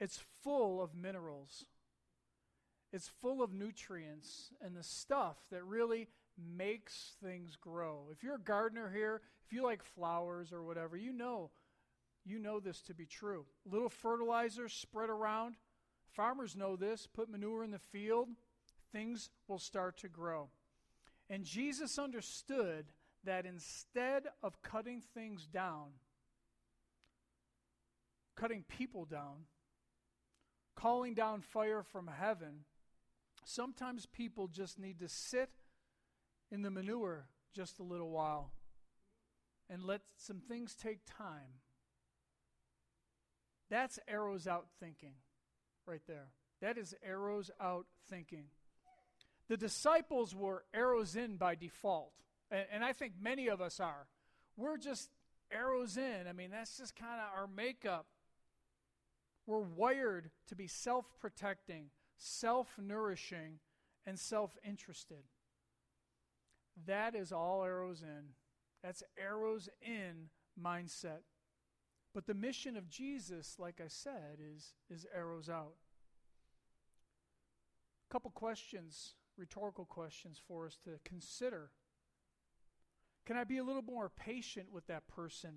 It's 0.00 0.20
full 0.42 0.80
of 0.80 0.94
minerals, 0.94 1.66
it's 2.92 3.08
full 3.20 3.42
of 3.42 3.52
nutrients 3.52 4.50
and 4.60 4.76
the 4.76 4.82
stuff 4.82 5.36
that 5.50 5.64
really 5.64 6.08
makes 6.56 7.12
things 7.22 7.56
grow. 7.60 8.06
If 8.10 8.22
you're 8.22 8.36
a 8.36 8.40
gardener 8.40 8.90
here, 8.90 9.20
if 9.44 9.52
you 9.52 9.62
like 9.62 9.82
flowers 9.82 10.52
or 10.52 10.62
whatever, 10.62 10.96
you 10.96 11.12
know 11.12 11.50
you 12.24 12.38
know 12.38 12.60
this 12.60 12.80
to 12.82 12.94
be 12.94 13.06
true. 13.06 13.46
Little 13.64 13.88
fertilizer 13.88 14.68
spread 14.68 15.10
around. 15.10 15.56
Farmers 16.12 16.54
know 16.54 16.76
this. 16.76 17.08
Put 17.12 17.28
manure 17.28 17.64
in 17.64 17.70
the 17.70 17.78
field, 17.78 18.28
things 18.92 19.30
will 19.48 19.58
start 19.58 19.96
to 19.98 20.08
grow. 20.08 20.48
And 21.30 21.44
Jesus 21.44 21.98
understood 21.98 22.86
that 23.24 23.46
instead 23.46 24.24
of 24.42 24.62
cutting 24.62 25.00
things 25.14 25.46
down, 25.46 25.92
cutting 28.36 28.64
people 28.68 29.04
down, 29.04 29.46
calling 30.74 31.14
down 31.14 31.40
fire 31.40 31.82
from 31.82 32.08
heaven, 32.08 32.64
sometimes 33.44 34.06
people 34.06 34.48
just 34.48 34.78
need 34.78 34.98
to 35.00 35.08
sit 35.08 35.50
in 36.50 36.62
the 36.62 36.70
manure 36.70 37.28
just 37.54 37.78
a 37.78 37.82
little 37.82 38.10
while 38.10 38.52
and 39.70 39.84
let 39.84 40.02
some 40.16 40.40
things 40.40 40.74
take 40.74 41.00
time. 41.06 41.60
That's 43.70 43.98
arrows 44.06 44.46
out 44.46 44.66
thinking 44.80 45.14
right 45.86 46.02
there. 46.06 46.28
That 46.60 46.76
is 46.76 46.94
arrows 47.02 47.50
out 47.60 47.86
thinking. 48.10 48.44
The 49.52 49.58
disciples 49.58 50.34
were 50.34 50.64
arrows 50.72 51.14
in 51.14 51.36
by 51.36 51.56
default. 51.56 52.14
And, 52.50 52.64
and 52.72 52.82
I 52.82 52.94
think 52.94 53.12
many 53.20 53.48
of 53.48 53.60
us 53.60 53.80
are. 53.80 54.06
We're 54.56 54.78
just 54.78 55.10
arrows 55.52 55.98
in. 55.98 56.26
I 56.26 56.32
mean, 56.32 56.50
that's 56.50 56.78
just 56.78 56.96
kind 56.96 57.20
of 57.20 57.38
our 57.38 57.46
makeup. 57.46 58.06
We're 59.46 59.60
wired 59.60 60.30
to 60.46 60.56
be 60.56 60.68
self 60.68 61.04
protecting, 61.20 61.90
self 62.16 62.78
nourishing, 62.78 63.58
and 64.06 64.18
self 64.18 64.56
interested. 64.66 65.24
That 66.86 67.14
is 67.14 67.30
all 67.30 67.62
arrows 67.62 68.00
in. 68.00 68.30
That's 68.82 69.02
arrows 69.22 69.68
in 69.82 70.30
mindset. 70.58 71.24
But 72.14 72.26
the 72.26 72.32
mission 72.32 72.78
of 72.78 72.88
Jesus, 72.88 73.56
like 73.58 73.82
I 73.84 73.88
said, 73.88 74.38
is, 74.40 74.72
is 74.88 75.04
arrows 75.14 75.50
out. 75.50 75.74
A 78.08 78.10
couple 78.10 78.30
questions, 78.30 79.12
rhetorical 79.42 79.84
questions 79.84 80.40
for 80.46 80.66
us 80.66 80.76
to 80.84 81.00
consider 81.04 81.72
can 83.26 83.36
I 83.36 83.42
be 83.44 83.58
a 83.58 83.64
little 83.64 83.82
more 83.82 84.08
patient 84.08 84.68
with 84.72 84.86
that 84.86 85.06
person 85.08 85.50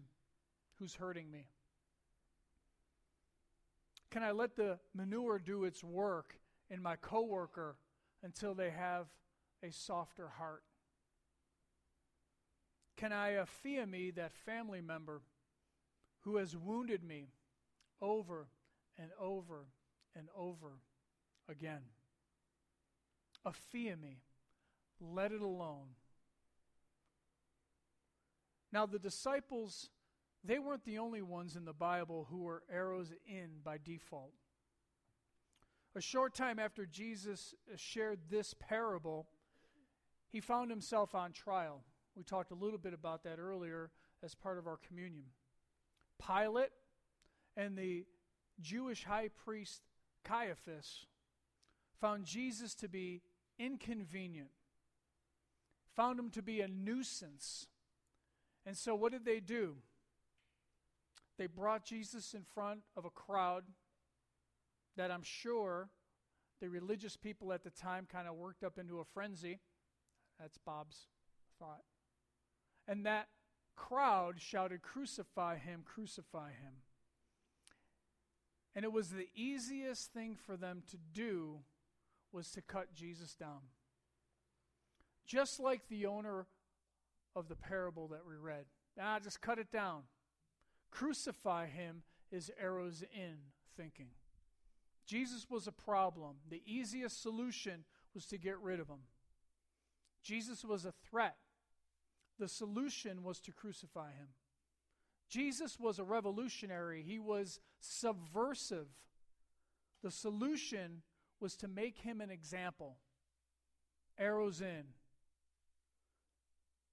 who's 0.75 0.95
hurting 0.95 1.31
me? 1.31 1.45
Can 4.11 4.23
I 4.23 4.31
let 4.31 4.55
the 4.55 4.79
manure 4.93 5.39
do 5.39 5.63
its 5.63 5.83
work 5.83 6.35
in 6.69 6.81
my 6.81 6.95
coworker 6.95 7.77
until 8.23 8.53
they 8.53 8.69
have 8.69 9.07
a 9.63 9.71
softer 9.71 10.29
heart? 10.29 10.63
Can 12.97 13.11
I 13.11 13.35
uh, 13.35 13.45
aphiemi 13.45 14.13
that 14.15 14.33
family 14.33 14.81
member 14.81 15.21
who 16.21 16.37
has 16.37 16.55
wounded 16.55 17.03
me 17.03 17.29
over 17.99 18.47
and 18.97 19.09
over 19.19 19.65
and 20.15 20.27
over 20.37 20.79
again? 21.49 21.81
Aphiemi, 23.45 24.17
let 24.99 25.31
it 25.31 25.41
alone. 25.41 25.95
Now, 28.71 28.85
the 28.85 28.99
disciples, 28.99 29.89
they 30.43 30.59
weren't 30.59 30.85
the 30.85 30.97
only 30.97 31.21
ones 31.21 31.55
in 31.55 31.65
the 31.65 31.73
Bible 31.73 32.27
who 32.29 32.39
were 32.39 32.63
arrows 32.71 33.13
in 33.25 33.61
by 33.63 33.77
default. 33.83 34.33
A 35.95 36.01
short 36.01 36.35
time 36.35 36.59
after 36.59 36.85
Jesus 36.85 37.53
shared 37.77 38.19
this 38.29 38.53
parable, 38.59 39.27
he 40.29 40.41
found 40.41 40.69
himself 40.69 41.15
on 41.15 41.31
trial. 41.31 41.83
We 42.17 42.23
talked 42.23 42.51
a 42.51 42.55
little 42.55 42.77
bit 42.77 42.93
about 42.93 43.23
that 43.23 43.39
earlier 43.39 43.91
as 44.21 44.35
part 44.35 44.57
of 44.57 44.67
our 44.67 44.77
communion. 44.77 45.25
Pilate 46.19 46.71
and 47.55 47.77
the 47.77 48.05
Jewish 48.59 49.05
high 49.05 49.29
priest 49.29 49.83
Caiaphas 50.25 51.05
found 52.01 52.25
Jesus 52.25 52.75
to 52.75 52.89
be 52.89 53.21
inconvenient, 53.59 54.49
found 55.95 56.19
him 56.19 56.29
to 56.31 56.41
be 56.41 56.61
a 56.61 56.67
nuisance. 56.67 57.67
And 58.65 58.77
so, 58.77 58.95
what 58.95 59.11
did 59.11 59.25
they 59.25 59.39
do? 59.39 59.75
They 61.37 61.47
brought 61.47 61.85
Jesus 61.85 62.33
in 62.33 62.43
front 62.43 62.81
of 62.95 63.05
a 63.05 63.09
crowd 63.09 63.63
that 64.95 65.11
I'm 65.11 65.23
sure 65.23 65.89
the 66.61 66.69
religious 66.69 67.17
people 67.17 67.51
at 67.51 67.63
the 67.63 67.69
time 67.69 68.07
kind 68.09 68.27
of 68.27 68.35
worked 68.35 68.63
up 68.63 68.77
into 68.77 68.99
a 68.99 69.03
frenzy. 69.03 69.59
That's 70.39 70.57
Bob's 70.57 71.07
thought. 71.59 71.83
And 72.87 73.05
that 73.05 73.27
crowd 73.75 74.35
shouted, 74.39 74.81
Crucify 74.81 75.57
him, 75.57 75.83
crucify 75.85 76.49
him. 76.49 76.81
And 78.75 78.83
it 78.83 78.91
was 78.91 79.09
the 79.09 79.27
easiest 79.35 80.11
thing 80.11 80.35
for 80.35 80.57
them 80.57 80.83
to 80.91 80.97
do 81.13 81.59
was 82.35 82.51
to 82.51 82.61
cut 82.61 82.93
Jesus 82.93 83.33
down. 83.33 83.61
Just 85.25 85.59
like 85.59 85.87
the 85.87 86.05
owner 86.05 86.45
of 87.35 87.47
the 87.47 87.55
parable 87.55 88.09
that 88.09 88.27
we 88.27 88.35
read. 88.35 88.65
Ah, 89.01 89.19
just 89.23 89.41
cut 89.41 89.57
it 89.57 89.71
down. 89.71 90.03
Crucify 90.91 91.67
him 91.67 92.03
is 92.31 92.51
arrows 92.61 93.03
in 93.13 93.37
thinking. 93.77 94.09
Jesus 95.05 95.47
was 95.49 95.65
a 95.65 95.71
problem. 95.71 96.35
The 96.49 96.61
easiest 96.65 97.21
solution 97.21 97.85
was 98.13 98.25
to 98.27 98.37
get 98.37 98.59
rid 98.59 98.79
of 98.79 98.87
him. 98.87 99.03
Jesus 100.21 100.65
was 100.65 100.85
a 100.85 100.93
threat. 101.09 101.37
The 102.37 102.49
solution 102.49 103.23
was 103.23 103.39
to 103.41 103.53
crucify 103.53 104.07
him. 104.07 104.27
Jesus 105.29 105.79
was 105.79 105.99
a 105.99 106.03
revolutionary, 106.03 107.01
he 107.01 107.17
was 107.17 107.59
subversive. 107.79 108.87
The 110.03 110.11
solution 110.11 111.01
was 111.39 111.55
to 111.57 111.67
make 111.67 111.97
him 111.99 112.21
an 112.21 112.29
example. 112.29 112.97
Arrows 114.17 114.61
in. 114.61 114.83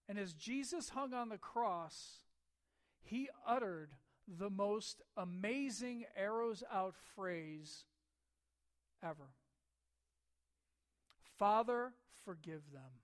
And 0.08 0.18
as 0.18 0.32
Jesus 0.32 0.90
hung 0.90 1.14
on 1.14 1.28
the 1.28 1.38
cross, 1.38 2.18
he 3.02 3.28
uttered 3.46 3.90
the 4.26 4.50
most 4.50 5.02
amazing 5.16 6.04
arrows 6.16 6.62
out 6.72 6.94
phrase 7.14 7.84
ever 9.02 9.30
Father, 11.38 11.92
forgive 12.24 12.62
them. 12.72 13.00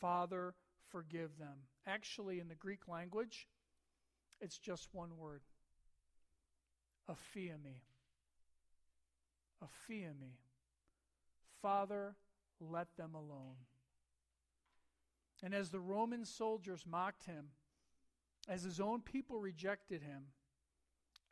Father, 0.00 0.54
forgive 0.90 1.36
them. 1.38 1.66
Actually, 1.86 2.40
in 2.40 2.48
the 2.48 2.54
Greek 2.54 2.88
language, 2.88 3.48
it's 4.40 4.58
just 4.58 4.88
one 4.92 5.18
word 5.18 5.42
aphiemi. 9.64 9.90
Aphiemi. 9.90 10.32
Father, 11.62 12.16
let 12.60 12.88
them 12.96 13.14
alone. 13.14 13.56
And 15.42 15.54
as 15.54 15.70
the 15.70 15.80
Roman 15.80 16.24
soldiers 16.24 16.84
mocked 16.86 17.24
him, 17.24 17.46
as 18.48 18.62
his 18.62 18.80
own 18.80 19.00
people 19.00 19.40
rejected 19.40 20.02
him, 20.02 20.24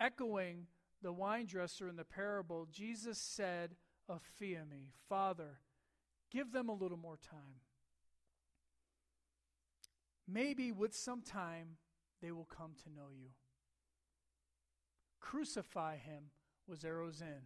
echoing 0.01 0.67
the 1.03 1.13
wine 1.13 1.47
dresser 1.47 1.89
in 1.89 1.97
the 1.97 2.05
parable, 2.05 2.67
Jesus 2.71 3.19
said, 3.19 3.77
oh, 4.09 4.15
Aphiemi, 4.15 4.89
Father, 5.09 5.59
give 6.31 6.53
them 6.53 6.69
a 6.69 6.75
little 6.75 6.97
more 6.97 7.19
time. 7.19 7.61
Maybe 10.27 10.73
with 10.73 10.95
some 10.95 11.21
time 11.21 11.77
they 12.23 12.33
will 12.33 12.49
come 12.57 12.73
to 12.85 12.91
know 12.91 13.09
you. 13.13 13.31
Crucify 15.21 15.97
him 15.97 16.31
was 16.67 16.85
arrows 16.85 17.21
in, 17.21 17.43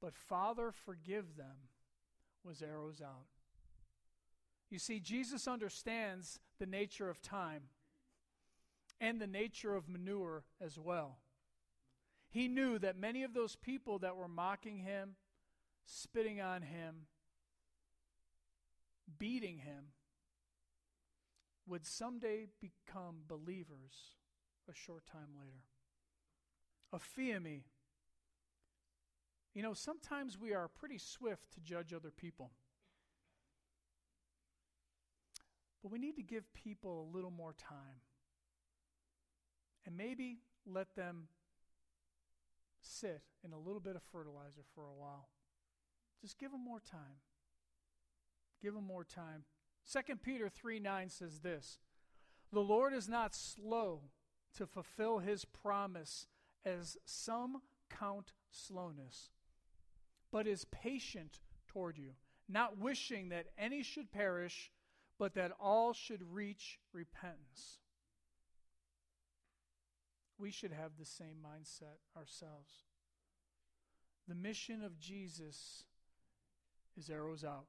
but 0.00 0.14
Father, 0.14 0.72
forgive 0.72 1.36
them 1.36 1.68
was 2.44 2.62
arrows 2.62 3.00
out. 3.02 3.26
You 4.70 4.78
see, 4.78 5.00
Jesus 5.00 5.48
understands 5.48 6.40
the 6.58 6.66
nature 6.66 7.08
of 7.08 7.22
time 7.22 7.64
and 9.00 9.20
the 9.20 9.26
nature 9.26 9.74
of 9.74 9.88
manure 9.88 10.44
as 10.60 10.78
well. 10.78 11.18
He 12.28 12.48
knew 12.48 12.78
that 12.78 12.98
many 12.98 13.22
of 13.22 13.32
those 13.32 13.56
people 13.56 13.98
that 14.00 14.16
were 14.16 14.28
mocking 14.28 14.78
him, 14.78 15.16
spitting 15.86 16.40
on 16.40 16.62
him, 16.62 17.06
beating 19.18 19.58
him, 19.58 19.92
would 21.66 21.86
someday 21.86 22.46
become 22.60 23.22
believers 23.26 24.16
a 24.70 24.74
short 24.74 25.06
time 25.06 25.30
later. 25.38 25.64
Aphiemi. 26.94 27.62
You 29.54 29.62
know, 29.62 29.74
sometimes 29.74 30.38
we 30.38 30.54
are 30.54 30.68
pretty 30.68 30.98
swift 30.98 31.52
to 31.54 31.60
judge 31.60 31.92
other 31.92 32.10
people. 32.10 32.52
But 35.82 35.90
we 35.92 35.98
need 35.98 36.16
to 36.16 36.22
give 36.22 36.52
people 36.52 37.08
a 37.08 37.16
little 37.16 37.30
more 37.30 37.54
time. 37.54 38.02
And 39.86 39.96
maybe 39.96 40.38
let 40.66 40.94
them 40.94 41.28
sit 42.80 43.22
in 43.44 43.52
a 43.52 43.58
little 43.58 43.80
bit 43.80 43.96
of 43.96 44.02
fertilizer 44.12 44.62
for 44.74 44.84
a 44.84 44.94
while. 44.94 45.28
Just 46.20 46.38
give 46.38 46.50
them 46.50 46.64
more 46.64 46.80
time. 46.80 47.20
Give 48.60 48.74
them 48.74 48.84
more 48.84 49.04
time. 49.04 49.44
2 49.90 50.16
Peter 50.16 50.48
3 50.48 50.80
9 50.80 51.08
says 51.08 51.40
this 51.40 51.78
The 52.52 52.60
Lord 52.60 52.92
is 52.92 53.08
not 53.08 53.34
slow 53.34 54.02
to 54.56 54.66
fulfill 54.66 55.20
his 55.20 55.44
promise, 55.44 56.26
as 56.64 56.96
some 57.04 57.62
count 57.88 58.32
slowness, 58.50 59.30
but 60.32 60.46
is 60.46 60.64
patient 60.66 61.40
toward 61.66 61.98
you, 61.98 62.10
not 62.48 62.78
wishing 62.78 63.28
that 63.30 63.46
any 63.58 63.82
should 63.82 64.10
perish, 64.10 64.70
but 65.18 65.34
that 65.34 65.52
all 65.60 65.92
should 65.92 66.22
reach 66.32 66.78
repentance. 66.92 67.78
We 70.38 70.50
should 70.50 70.72
have 70.72 70.92
the 70.98 71.04
same 71.04 71.36
mindset 71.44 71.98
ourselves. 72.16 72.84
The 74.28 74.34
mission 74.34 74.84
of 74.84 75.00
Jesus 75.00 75.84
is 76.96 77.10
arrows 77.10 77.44
out. 77.44 77.66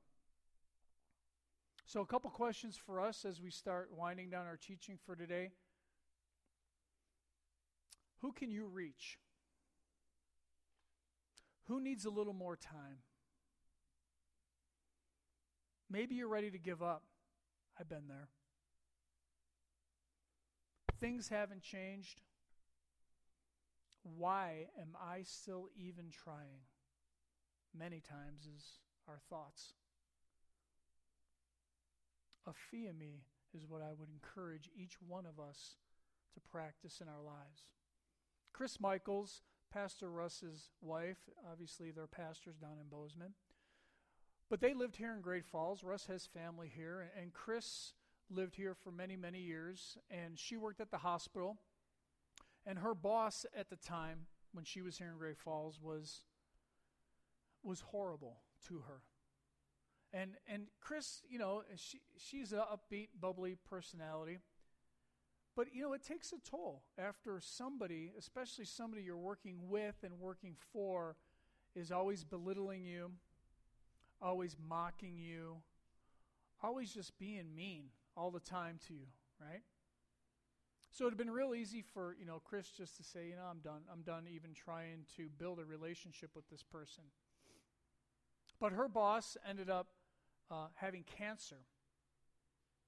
So, 1.85 2.01
a 2.01 2.05
couple 2.05 2.29
questions 2.29 2.77
for 2.77 3.01
us 3.01 3.25
as 3.25 3.41
we 3.41 3.49
start 3.49 3.89
winding 3.95 4.29
down 4.29 4.45
our 4.45 4.57
teaching 4.57 4.99
for 5.03 5.15
today. 5.15 5.49
Who 8.21 8.31
can 8.31 8.51
you 8.51 8.65
reach? 8.65 9.17
Who 11.69 11.79
needs 11.79 12.05
a 12.05 12.09
little 12.09 12.33
more 12.33 12.57
time? 12.57 12.97
Maybe 15.87 16.15
you're 16.15 16.27
ready 16.27 16.49
to 16.49 16.57
give 16.57 16.81
up. 16.81 17.03
I've 17.79 17.87
been 17.87 18.07
there. 18.07 18.29
Things 20.99 21.29
haven't 21.29 21.61
changed. 21.61 22.21
Why 24.01 24.65
am 24.81 24.97
I 24.99 25.21
still 25.21 25.67
even 25.77 26.05
trying? 26.09 26.65
Many 27.77 28.01
times 28.01 28.47
is 28.47 28.79
our 29.07 29.19
thoughts. 29.29 29.73
Aphiemi 32.47 33.21
is 33.53 33.67
what 33.67 33.83
I 33.83 33.93
would 33.95 34.09
encourage 34.09 34.71
each 34.75 34.95
one 35.07 35.27
of 35.27 35.39
us 35.39 35.75
to 36.33 36.39
practice 36.39 36.99
in 36.99 37.07
our 37.07 37.21
lives. 37.23 37.67
Chris 38.53 38.79
Michaels, 38.79 39.43
Pastor 39.71 40.09
Russ's 40.09 40.69
wife, 40.81 41.29
obviously 41.51 41.91
they're 41.91 42.07
pastors 42.07 42.57
down 42.57 42.77
in 42.81 42.89
Bozeman, 42.89 43.33
but 44.49 44.59
they 44.61 44.73
lived 44.73 44.95
here 44.95 45.13
in 45.13 45.21
Great 45.21 45.45
Falls. 45.45 45.83
Russ 45.83 46.07
has 46.07 46.25
family 46.25 46.71
here, 46.75 47.11
and 47.19 47.33
Chris 47.33 47.93
lived 48.29 48.55
here 48.55 48.73
for 48.75 48.91
many, 48.91 49.15
many 49.15 49.39
years, 49.39 49.97
and 50.09 50.37
she 50.37 50.57
worked 50.57 50.81
at 50.81 50.91
the 50.91 50.97
hospital. 50.97 51.57
and 52.65 52.79
her 52.79 52.93
boss 52.93 53.45
at 53.55 53.69
the 53.69 53.75
time 53.75 54.27
when 54.51 54.63
she 54.63 54.81
was 54.81 54.97
here 54.97 55.09
in 55.09 55.17
Great 55.17 55.39
Falls 55.39 55.79
was 55.81 56.23
was 57.63 57.81
horrible 57.81 58.37
to 58.67 58.83
her. 58.87 59.01
And 60.13 60.31
and 60.47 60.67
Chris, 60.81 61.21
you 61.29 61.39
know, 61.39 61.63
she 61.75 62.01
she's 62.17 62.51
an 62.53 62.59
upbeat, 62.59 63.09
bubbly 63.19 63.55
personality. 63.69 64.39
But 65.59 65.75
you 65.75 65.81
know, 65.81 65.91
it 65.91 66.05
takes 66.05 66.31
a 66.31 66.37
toll 66.49 66.83
after 66.97 67.41
somebody, 67.41 68.13
especially 68.17 68.63
somebody 68.63 69.01
you're 69.03 69.17
working 69.17 69.67
with 69.67 69.95
and 70.03 70.17
working 70.17 70.55
for, 70.71 71.17
is 71.75 71.91
always 71.91 72.23
belittling 72.23 72.85
you, 72.85 73.11
always 74.21 74.55
mocking 74.69 75.17
you, 75.17 75.57
always 76.63 76.93
just 76.93 77.19
being 77.19 77.53
mean 77.53 77.87
all 78.15 78.31
the 78.31 78.39
time 78.39 78.79
to 78.87 78.93
you, 78.93 79.07
right? 79.37 79.59
So 80.91 81.07
it'd 81.07 81.17
been 81.17 81.29
real 81.29 81.53
easy 81.53 81.81
for, 81.81 82.15
you 82.17 82.25
know, 82.25 82.41
Chris 82.41 82.69
just 82.69 82.95
to 82.95 83.03
say, 83.03 83.27
you 83.27 83.35
know, 83.35 83.43
I'm 83.51 83.59
done. 83.59 83.81
I'm 83.91 84.03
done 84.03 84.27
even 84.33 84.53
trying 84.53 85.07
to 85.17 85.27
build 85.37 85.59
a 85.59 85.65
relationship 85.65 86.29
with 86.37 86.49
this 86.49 86.63
person. 86.63 87.03
But 88.61 88.71
her 88.71 88.87
boss 88.87 89.35
ended 89.45 89.69
up 89.69 89.87
uh, 90.49 90.67
having 90.75 91.03
cancer 91.03 91.65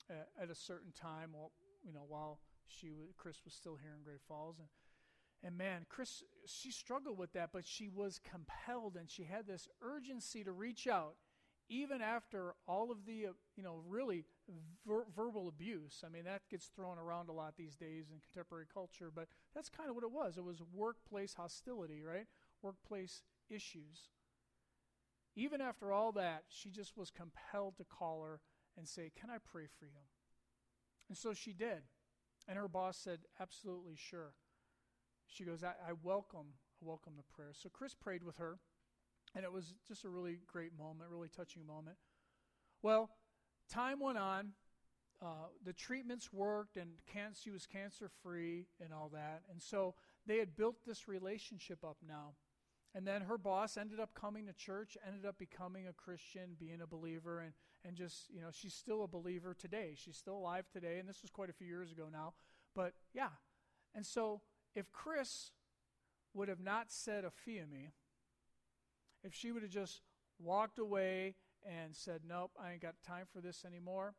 at, 0.10 0.30
at, 0.42 0.50
a 0.50 0.56
certain 0.56 0.94
time, 0.94 1.32
while, 1.34 1.52
you 1.84 1.92
know, 1.92 2.06
while 2.08 2.40
she 2.80 2.92
was, 2.92 3.10
Chris 3.18 3.38
was 3.44 3.54
still 3.54 3.76
here 3.76 3.94
in 3.98 4.04
Great 4.04 4.22
Falls, 4.28 4.58
and 4.60 4.68
and 5.44 5.58
man, 5.58 5.86
Chris, 5.90 6.24
she 6.46 6.72
struggled 6.72 7.18
with 7.18 7.34
that, 7.34 7.50
but 7.52 7.66
she 7.66 7.90
was 7.90 8.20
compelled, 8.20 8.96
and 8.96 9.10
she 9.10 9.24
had 9.24 9.48
this 9.48 9.68
urgency 9.82 10.44
to 10.44 10.52
reach 10.52 10.86
out, 10.88 11.16
even 11.68 12.00
after 12.02 12.54
all 12.68 12.92
of 12.92 13.06
the, 13.08 13.28
uh, 13.28 13.32
you 13.56 13.64
know, 13.64 13.82
really 13.88 14.26
ver- 14.86 15.08
verbal 15.16 15.48
abuse. 15.48 16.04
I 16.06 16.10
mean, 16.10 16.26
that 16.26 16.42
gets 16.50 16.68
thrown 16.68 17.00
around 17.00 17.30
a 17.30 17.34
lot 17.34 17.56
these 17.58 17.76
days 17.76 18.12
in 18.12 18.20
contemporary 18.20 18.66
culture, 18.72 19.12
but 19.14 19.30
that's 19.56 19.70
kind 19.70 19.90
of 19.90 19.96
what 19.96 20.04
it 20.04 20.12
was. 20.12 20.38
It 20.38 20.44
was 20.44 20.62
workplace 20.74 21.34
hostility, 21.34 22.04
right? 22.04 22.28
Workplace 22.62 23.24
issues. 23.50 24.10
Even 25.36 25.60
after 25.60 25.92
all 25.92 26.12
that, 26.12 26.44
she 26.50 26.70
just 26.70 26.98
was 26.98 27.10
compelled 27.10 27.78
to 27.78 27.84
call 27.84 28.22
her 28.24 28.42
and 28.78 28.88
say, 28.88 29.12
Can 29.20 29.32
I 29.32 29.38
pray 29.40 29.66
for 29.80 29.86
you? 29.86 30.06
And 31.10 31.18
so 31.18 31.34
she 31.34 31.54
did. 31.54 31.82
And 32.48 32.58
her 32.58 32.68
boss 32.68 32.98
said, 32.98 33.20
Absolutely 33.40 33.96
sure. 33.96 34.34
She 35.28 35.44
goes, 35.44 35.64
I, 35.64 35.70
I 35.88 35.94
welcome, 36.04 36.48
I 36.82 36.86
welcome 36.86 37.14
the 37.16 37.24
prayer. 37.34 37.52
So 37.54 37.70
Chris 37.70 37.94
prayed 37.94 38.24
with 38.24 38.38
her, 38.38 38.60
and 39.34 39.46
it 39.46 39.52
was 39.52 39.76
just 39.88 40.04
a 40.04 40.10
really 40.10 40.40
great 40.48 40.78
moment, 40.78 41.10
really 41.10 41.30
touching 41.30 41.66
moment. 41.66 41.98
Well, 42.82 43.10
time 43.70 44.00
went 44.00 44.18
on. 44.18 44.54
Uh, 45.22 45.50
the 45.64 45.74
treatments 45.74 46.34
worked, 46.34 46.78
and 46.78 46.94
can- 47.06 47.36
she 47.40 47.52
was 47.52 47.68
cancer 47.68 48.10
free 48.24 48.66
and 48.84 48.92
all 48.92 49.10
that. 49.14 49.44
And 49.52 49.62
so 49.62 49.94
they 50.26 50.40
had 50.40 50.56
built 50.56 50.78
this 50.86 51.08
relationship 51.08 51.84
up 51.84 51.98
now. 52.06 52.34
And 52.94 53.08
then 53.08 53.22
her 53.22 53.38
boss 53.38 53.78
ended 53.78 54.00
up 54.00 54.14
coming 54.14 54.48
to 54.48 54.54
church, 54.54 54.98
ended 55.06 55.26
up 55.26 55.38
becoming 55.38 55.88
a 55.88 55.94
Christian, 55.94 56.58
being 56.60 56.82
a 56.82 56.88
believer, 56.88 57.40
and, 57.40 57.54
and 57.86 57.96
just, 57.96 58.30
you 58.30 58.42
know, 58.42 58.50
she's 58.52 58.74
still 58.74 59.04
a 59.04 59.08
believer 59.08 59.54
today. 59.54 59.94
She's 59.96 60.18
still 60.18 60.36
alive 60.36 60.66
today, 60.74 61.00
and 61.00 61.08
this 61.08 61.22
was 61.22 61.32
quite 61.32 61.50
a 61.50 61.54
few 61.54 61.68
years 61.68 61.92
ago 61.92 62.08
now. 62.12 62.34
But 62.76 62.94
yeah. 63.14 63.30
And 63.96 64.06
so 64.06 64.42
if 64.76 64.92
Chris 64.92 65.52
would 66.34 66.50
have 66.50 66.60
not 66.60 66.92
said 66.92 67.24
a 67.24 67.32
me, 67.48 67.90
if 69.24 69.34
she 69.34 69.52
would 69.52 69.64
have 69.64 69.72
just 69.72 70.02
walked 70.40 70.80
away 70.80 71.36
and 71.64 71.96
said, 71.96 72.22
Nope, 72.28 72.52
I 72.62 72.74
ain't 72.74 72.82
got 72.82 72.96
time 73.06 73.26
for 73.32 73.40
this 73.42 73.64
anymore, 73.66 74.16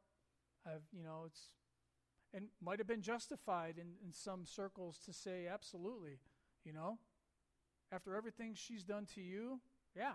I've, 0.67 0.85
you 0.93 1.03
know, 1.03 1.25
it's, 1.27 1.49
and 2.35 2.47
might 2.63 2.79
have 2.79 2.87
been 2.87 3.03
justified 3.03 3.77
in, 3.77 3.95
in 4.05 4.13
some 4.13 4.47
circles 4.47 4.99
to 5.07 5.13
say, 5.13 5.47
Absolutely, 5.53 6.21
you 6.65 6.73
know, 6.73 6.99
after 7.93 8.17
everything 8.17 8.55
she's 8.55 8.83
done 8.83 9.07
to 9.15 9.21
you, 9.21 9.61
yeah, 9.95 10.15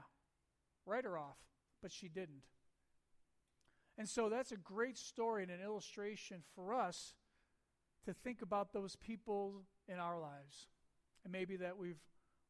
write 0.85 1.05
her 1.05 1.17
off. 1.17 1.37
But 1.81 1.91
she 1.91 2.07
didn't. 2.07 2.41
And 3.97 4.09
so 4.09 4.29
that's 4.29 4.51
a 4.51 4.57
great 4.57 4.97
story 4.97 5.43
and 5.43 5.51
an 5.51 5.61
illustration 5.61 6.41
for 6.55 6.73
us 6.73 7.13
to 8.05 8.13
think 8.13 8.41
about 8.41 8.73
those 8.73 8.95
people 8.95 9.63
in 9.87 9.99
our 9.99 10.19
lives. 10.19 10.67
And 11.23 11.31
maybe 11.31 11.57
that 11.57 11.77
we've 11.77 12.01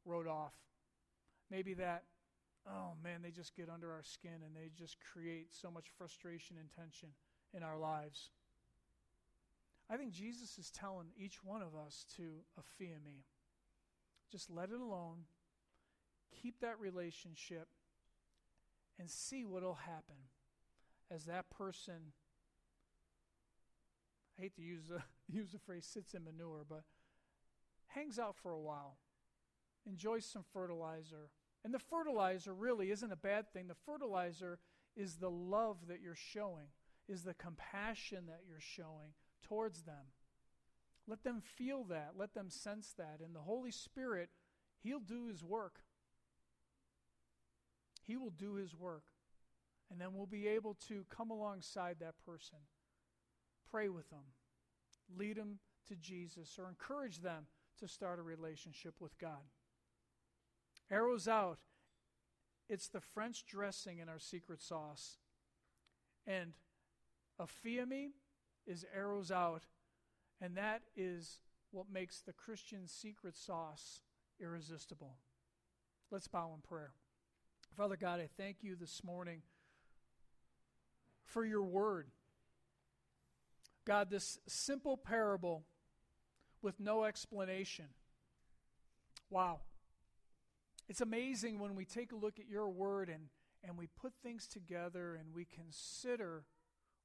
wrote 0.05 0.27
off. 0.27 0.53
Maybe 1.49 1.73
that, 1.75 2.03
oh 2.69 2.93
man, 3.03 3.21
they 3.21 3.31
just 3.31 3.55
get 3.55 3.69
under 3.69 3.91
our 3.91 4.03
skin 4.03 4.43
and 4.45 4.55
they 4.55 4.69
just 4.77 4.97
create 5.13 5.53
so 5.53 5.69
much 5.69 5.87
frustration 5.97 6.57
and 6.59 6.69
tension 6.69 7.09
in 7.53 7.63
our 7.63 7.77
lives. 7.77 8.29
I 9.89 9.95
think 9.95 10.11
Jesus 10.11 10.57
is 10.57 10.69
telling 10.69 11.07
each 11.17 11.43
one 11.43 11.61
of 11.61 11.75
us 11.75 12.05
to 12.17 12.43
aphiemi. 12.59 13.23
Just 14.31 14.49
let 14.49 14.69
it 14.69 14.79
alone. 14.79 15.25
Keep 16.41 16.59
that 16.61 16.79
relationship 16.79 17.67
and 18.99 19.09
see 19.09 19.45
what 19.45 19.63
will 19.63 19.75
happen 19.85 20.15
as 21.09 21.25
that 21.25 21.49
person 21.49 22.13
I 24.37 24.43
hate 24.43 24.55
to 24.55 24.61
use 24.61 24.87
the 24.87 25.01
use 25.33 25.51
the 25.51 25.59
phrase 25.59 25.85
sits 25.85 26.13
in 26.13 26.23
manure, 26.23 26.65
but 26.67 26.83
hangs 27.87 28.19
out 28.19 28.35
for 28.35 28.51
a 28.51 28.59
while, 28.59 28.97
enjoys 29.85 30.25
some 30.25 30.43
fertilizer. 30.53 31.29
And 31.63 31.73
the 31.73 31.79
fertilizer 31.79 32.53
really 32.53 32.91
isn't 32.91 33.11
a 33.11 33.17
bad 33.17 33.51
thing. 33.51 33.67
The 33.67 33.75
fertilizer 33.75 34.59
is 34.95 35.15
the 35.15 35.29
love 35.29 35.87
that 35.87 36.01
you're 36.01 36.15
showing, 36.15 36.67
is 37.09 37.23
the 37.23 37.33
compassion 37.33 38.25
that 38.27 38.41
you're 38.47 38.59
showing 38.59 39.13
towards 39.43 39.83
them. 39.83 40.13
Let 41.07 41.23
them 41.23 41.41
feel 41.41 41.85
that. 41.85 42.13
Let 42.17 42.33
them 42.33 42.49
sense 42.49 42.93
that. 42.97 43.21
And 43.23 43.33
the 43.33 43.39
Holy 43.39 43.71
Spirit, 43.71 44.29
He'll 44.83 44.99
do 44.99 45.27
His 45.27 45.43
work. 45.43 45.79
He 48.05 48.17
will 48.17 48.31
do 48.31 48.55
His 48.55 48.75
work. 48.75 49.03
And 49.89 50.01
then 50.01 50.09
we'll 50.13 50.25
be 50.25 50.47
able 50.47 50.75
to 50.89 51.05
come 51.09 51.31
alongside 51.31 51.97
that 51.99 52.15
person, 52.25 52.57
pray 53.71 53.87
with 53.87 54.09
them, 54.09 54.33
lead 55.17 55.37
them 55.37 55.59
to 55.87 55.95
Jesus, 55.95 56.59
or 56.59 56.67
encourage 56.67 57.19
them 57.19 57.45
to 57.79 57.87
start 57.87 58.19
a 58.19 58.23
relationship 58.23 58.95
with 58.99 59.17
God. 59.17 59.47
Arrows 60.91 61.27
out. 61.27 61.59
It's 62.69 62.89
the 62.89 62.99
French 62.99 63.45
dressing 63.45 63.99
in 63.99 64.09
our 64.09 64.19
secret 64.19 64.61
sauce. 64.61 65.19
And 66.25 66.51
aphiemi 67.39 68.09
is 68.65 68.85
arrows 68.93 69.31
out 69.31 69.63
and 70.41 70.55
that 70.57 70.81
is 70.95 71.39
what 71.71 71.85
makes 71.91 72.21
the 72.21 72.33
Christian 72.33 72.87
secret 72.87 73.35
sauce 73.35 74.01
irresistible. 74.39 75.17
Let's 76.11 76.27
bow 76.27 76.51
in 76.55 76.61
prayer. 76.61 76.91
Father 77.75 77.97
God, 77.97 78.19
I 78.19 78.29
thank 78.37 78.57
you 78.63 78.75
this 78.75 79.03
morning 79.03 79.41
for 81.25 81.45
your 81.45 81.63
word. 81.63 82.07
God, 83.85 84.09
this 84.09 84.39
simple 84.47 84.97
parable 84.97 85.63
with 86.61 86.79
no 86.79 87.03
explanation. 87.03 87.85
Wow. 89.29 89.61
It's 90.89 91.01
amazing 91.01 91.59
when 91.59 91.75
we 91.75 91.85
take 91.85 92.11
a 92.11 92.15
look 92.15 92.39
at 92.39 92.47
your 92.47 92.69
word 92.69 93.09
and, 93.09 93.27
and 93.63 93.77
we 93.77 93.87
put 93.87 94.13
things 94.23 94.47
together 94.47 95.15
and 95.15 95.33
we 95.33 95.45
consider 95.45 96.43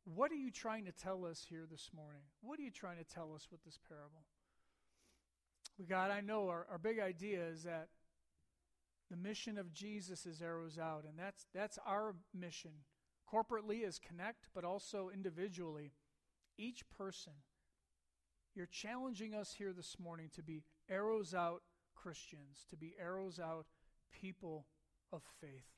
what 0.05 0.33
are 0.33 0.37
you 0.37 0.51
trying 0.51 0.85
to 0.87 0.93
tell 0.93 1.25
us 1.25 1.47
here 1.49 1.67
this 1.71 1.91
morning? 1.95 2.23
What 2.41 2.59
are 2.59 2.63
you 2.63 2.71
trying 2.71 2.99
to 2.99 3.05
tell 3.05 3.33
us 3.35 3.49
with 3.51 3.65
this 3.65 3.79
parable? 3.89 4.25
God, 5.89 6.11
I 6.11 6.21
know 6.21 6.49
our, 6.49 6.67
our 6.71 6.79
big 6.79 6.99
idea 6.99 7.45
is 7.47 7.63
that 7.65 7.89
the 9.11 9.17
mission 9.17 9.59
of 9.59 9.73
Jesus 9.73 10.27
is 10.27 10.43
arrows 10.43 10.79
out, 10.79 11.05
and 11.09 11.19
that's, 11.19 11.47
that's 11.55 11.79
our 11.87 12.15
mission. 12.35 12.73
Corporately 13.33 13.87
as 13.87 13.99
Connect, 13.99 14.49
but 14.55 14.65
also 14.65 15.11
individually. 15.13 15.93
Each 16.59 16.83
person. 16.97 17.33
You're 18.55 18.67
challenging 18.67 19.35
us 19.35 19.55
here 19.57 19.73
this 19.73 19.97
morning 20.03 20.29
to 20.35 20.43
be 20.43 20.63
arrows 20.91 21.33
out 21.33 21.63
Christians, 21.95 22.67
to 22.71 22.77
be 22.77 22.95
arrows 23.01 23.39
out 23.39 23.67
people 24.11 24.67
of 25.13 25.23
faith. 25.41 25.69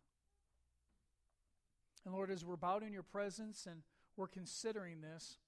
And 2.04 2.14
Lord, 2.14 2.30
as 2.30 2.44
we're 2.44 2.56
bowed 2.56 2.82
in 2.82 2.92
your 2.92 3.02
presence 3.02 3.66
and 3.70 3.82
we're 4.16 4.28
considering 4.28 5.00
this, 5.00 5.38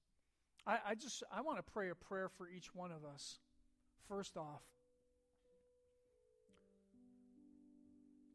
I, 0.67 0.79
I 0.89 0.95
just 0.95 1.23
I 1.33 1.41
want 1.43 1.59
to 1.59 1.63
pray 1.63 1.91
a 1.91 1.95
prayer 1.95 2.29
for 2.29 2.49
each 2.49 2.75
one 2.75 2.91
of 2.91 3.05
us. 3.05 3.39
First 4.09 4.37
off, 4.37 4.63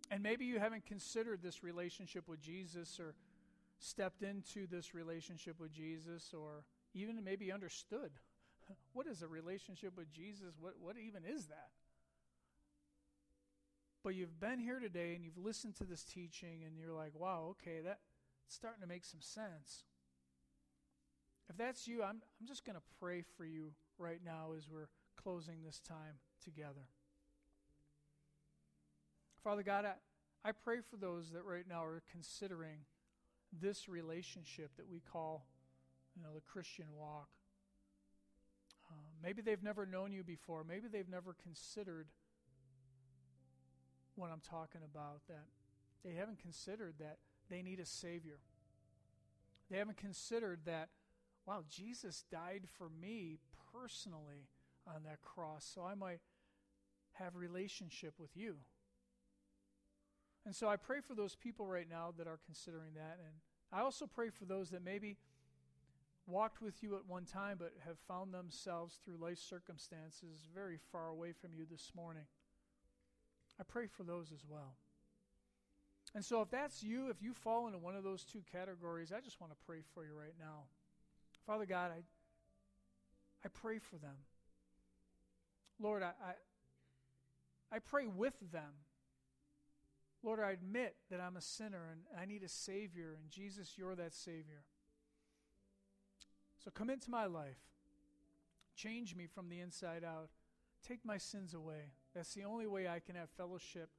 and 0.10 0.22
maybe 0.22 0.46
you 0.46 0.60
haven't 0.60 0.86
considered 0.86 1.42
this 1.42 1.64
relationship 1.64 2.28
with 2.28 2.42
Jesus 2.42 3.00
or 3.00 3.16
stepped 3.80 4.22
into 4.22 4.68
this 4.68 4.94
relationship 4.94 5.60
with 5.60 5.72
Jesus 5.72 6.34
or 6.34 6.66
even 6.94 7.24
maybe 7.24 7.52
understood 7.52 8.12
what 8.94 9.08
is 9.08 9.22
a 9.22 9.28
relationship 9.28 9.98
with 9.98 10.12
Jesus? 10.12 10.56
What, 10.60 10.74
what 10.80 10.96
even 10.98 11.24
is 11.26 11.48
that? 11.48 11.70
But 14.04 14.16
you've 14.16 14.40
been 14.40 14.60
here 14.60 14.80
today 14.80 15.14
and 15.16 15.24
you've 15.24 15.38
listened 15.38 15.76
to 15.78 15.84
this 15.84 16.04
teaching 16.04 16.64
and 16.66 16.78
you're 16.78 16.94
like, 16.94 17.14
wow, 17.14 17.52
okay, 17.52 17.82
that's 17.84 18.00
starting 18.48 18.82
to 18.82 18.88
make 18.88 19.06
some 19.06 19.22
sense. 19.22 19.84
If 21.50 21.58
that's 21.58 21.88
you, 21.88 22.04
I'm, 22.04 22.22
I'm 22.40 22.48
just 22.48 22.66
going 22.66 22.78
to 22.78 22.84
pray 23.00 23.24
for 23.38 23.46
you 23.46 23.72
right 23.98 24.20
now 24.24 24.50
as 24.58 24.70
we're 24.70 24.88
closing 25.22 25.64
this 25.66 25.80
time 25.80 26.16
together. 26.44 26.88
Father 29.44 29.64
God, 29.64 29.86
I, 29.86 30.50
I 30.50 30.52
pray 30.52 30.78
for 30.90 30.98
those 30.98 31.32
that 31.32 31.44
right 31.44 31.66
now 31.68 31.84
are 31.84 32.04
considering 32.12 32.80
this 33.60 33.90
relationship 33.90 34.72
that 34.78 34.90
we 34.90 35.00
call, 35.00 35.46
you 36.16 36.24
know, 36.24 36.30
the 36.34 36.42
Christian 36.42 36.86
walk. 36.96 37.28
Uh, 38.90 38.94
maybe 39.22 39.42
they've 39.42 39.64
never 39.64 39.86
known 39.86 40.12
you 40.12 40.24
before. 40.24 40.64
Maybe 40.64 40.88
they've 40.92 41.10
never 41.10 41.36
considered 41.44 42.08
what 44.16 44.32
I'm 44.32 44.42
talking 44.42 44.82
about. 44.84 45.22
That 45.28 45.46
they 46.04 46.14
haven't 46.14 46.40
considered 46.40 46.96
that 47.00 47.18
they 47.50 47.62
need 47.62 47.80
a 47.80 47.86
Savior. 47.86 48.40
They 49.70 49.78
haven't 49.78 49.98
considered 49.98 50.62
that, 50.66 50.90
wow, 51.46 51.64
Jesus 51.70 52.24
died 52.32 52.64
for 52.78 52.90
me 52.90 53.40
personally 53.74 54.48
on 54.88 55.04
that 55.04 55.22
cross, 55.22 55.70
so 55.74 55.84
I 55.84 55.96
might 55.96 56.20
have 57.14 57.36
relationship 57.36 58.14
with 58.20 58.36
you. 58.36 58.56
And 60.46 60.56
so 60.56 60.68
I 60.68 60.76
pray 60.76 61.02
for 61.02 61.14
those 61.14 61.36
people 61.36 61.68
right 61.68 61.88
now 61.90 62.14
that 62.18 62.28
are 62.28 62.40
considering 62.46 62.94
that. 62.96 63.20
And 63.24 63.36
I 63.72 63.82
also 63.82 64.08
pray 64.08 64.30
for 64.30 64.46
those 64.46 64.72
that 64.72 64.84
maybe 64.84 65.18
walked 66.26 66.62
with 66.62 66.82
you 66.82 66.96
at 66.96 67.06
one 67.08 67.26
time 67.26 67.58
but 67.60 67.74
have 67.86 67.98
found 68.08 68.34
themselves 68.34 69.00
through 69.04 69.18
life 69.18 69.38
circumstances 69.38 70.48
very 70.54 70.78
far 70.92 71.10
away 71.10 71.32
from 71.32 71.52
you 71.54 71.66
this 71.70 71.92
morning. 71.96 72.24
I 73.60 73.64
pray 73.64 73.88
for 73.88 74.04
those 74.04 74.32
as 74.32 74.44
well. 74.48 74.76
And 76.16 76.26
so, 76.26 76.42
if 76.42 76.50
that's 76.50 76.84
you, 76.84 77.10
if 77.10 77.22
you 77.22 77.34
fall 77.34 77.68
into 77.68 77.80
one 77.80 77.96
of 77.96 78.04
those 78.04 78.26
two 78.26 78.44
categories, 78.52 79.14
I 79.16 79.22
just 79.22 79.40
want 79.40 79.54
to 79.54 79.66
pray 79.66 79.80
for 79.94 80.04
you 80.04 80.12
right 80.14 80.34
now. 80.38 80.64
Father 81.46 81.66
God, 81.66 81.92
I, 81.92 82.02
I 83.44 83.50
pray 83.50 83.80
for 83.80 83.98
them. 83.98 84.16
Lord, 85.80 86.04
I, 86.04 86.12
I, 86.24 87.76
I 87.76 87.80
pray 87.80 88.06
with 88.08 88.36
them. 88.52 88.74
Lord, 90.24 90.40
I 90.40 90.52
admit 90.52 90.96
that 91.10 91.20
I'm 91.20 91.36
a 91.36 91.42
sinner 91.42 91.88
and 91.92 92.02
I 92.20 92.26
need 92.26 92.44
a 92.44 92.50
Savior, 92.50 93.18
and 93.20 93.32
Jesus, 93.32 93.74
you're 93.76 93.96
that 93.96 94.14
Savior. 94.14 94.64
So 96.64 96.70
come 96.70 96.92
into 96.92 97.10
my 97.10 97.26
life. 97.26 97.58
Change 98.76 99.16
me 99.16 99.26
from 99.26 99.50
the 99.50 99.60
inside 99.60 100.04
out. 100.04 100.30
Take 100.88 101.04
my 101.04 101.18
sins 101.18 101.54
away. 101.54 101.94
That's 102.14 102.34
the 102.34 102.44
only 102.44 102.68
way 102.68 102.88
I 102.88 103.00
can 103.00 103.16
have 103.16 103.30
fellowship 103.32 103.90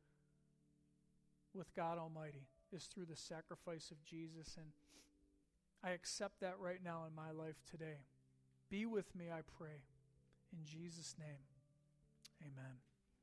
with 1.55 1.75
God 1.75 1.99
Almighty, 1.99 2.47
is 2.73 2.85
through 2.85 3.07
the 3.07 3.17
sacrifice 3.17 3.91
of 3.91 4.03
Jesus. 4.05 4.57
And 4.57 4.67
I 5.85 5.91
accept 5.91 6.41
that 6.41 6.57
right 6.61 6.81
now 6.85 7.05
in 7.09 7.15
my 7.15 7.31
life 7.33 7.57
today. 7.71 8.07
Be 8.71 8.87
with 8.87 9.15
me, 9.15 9.27
I 9.33 9.41
pray. 9.59 9.83
In 10.53 10.65
Jesus' 10.65 11.17
name, 11.19 11.45
amen. 12.41 12.92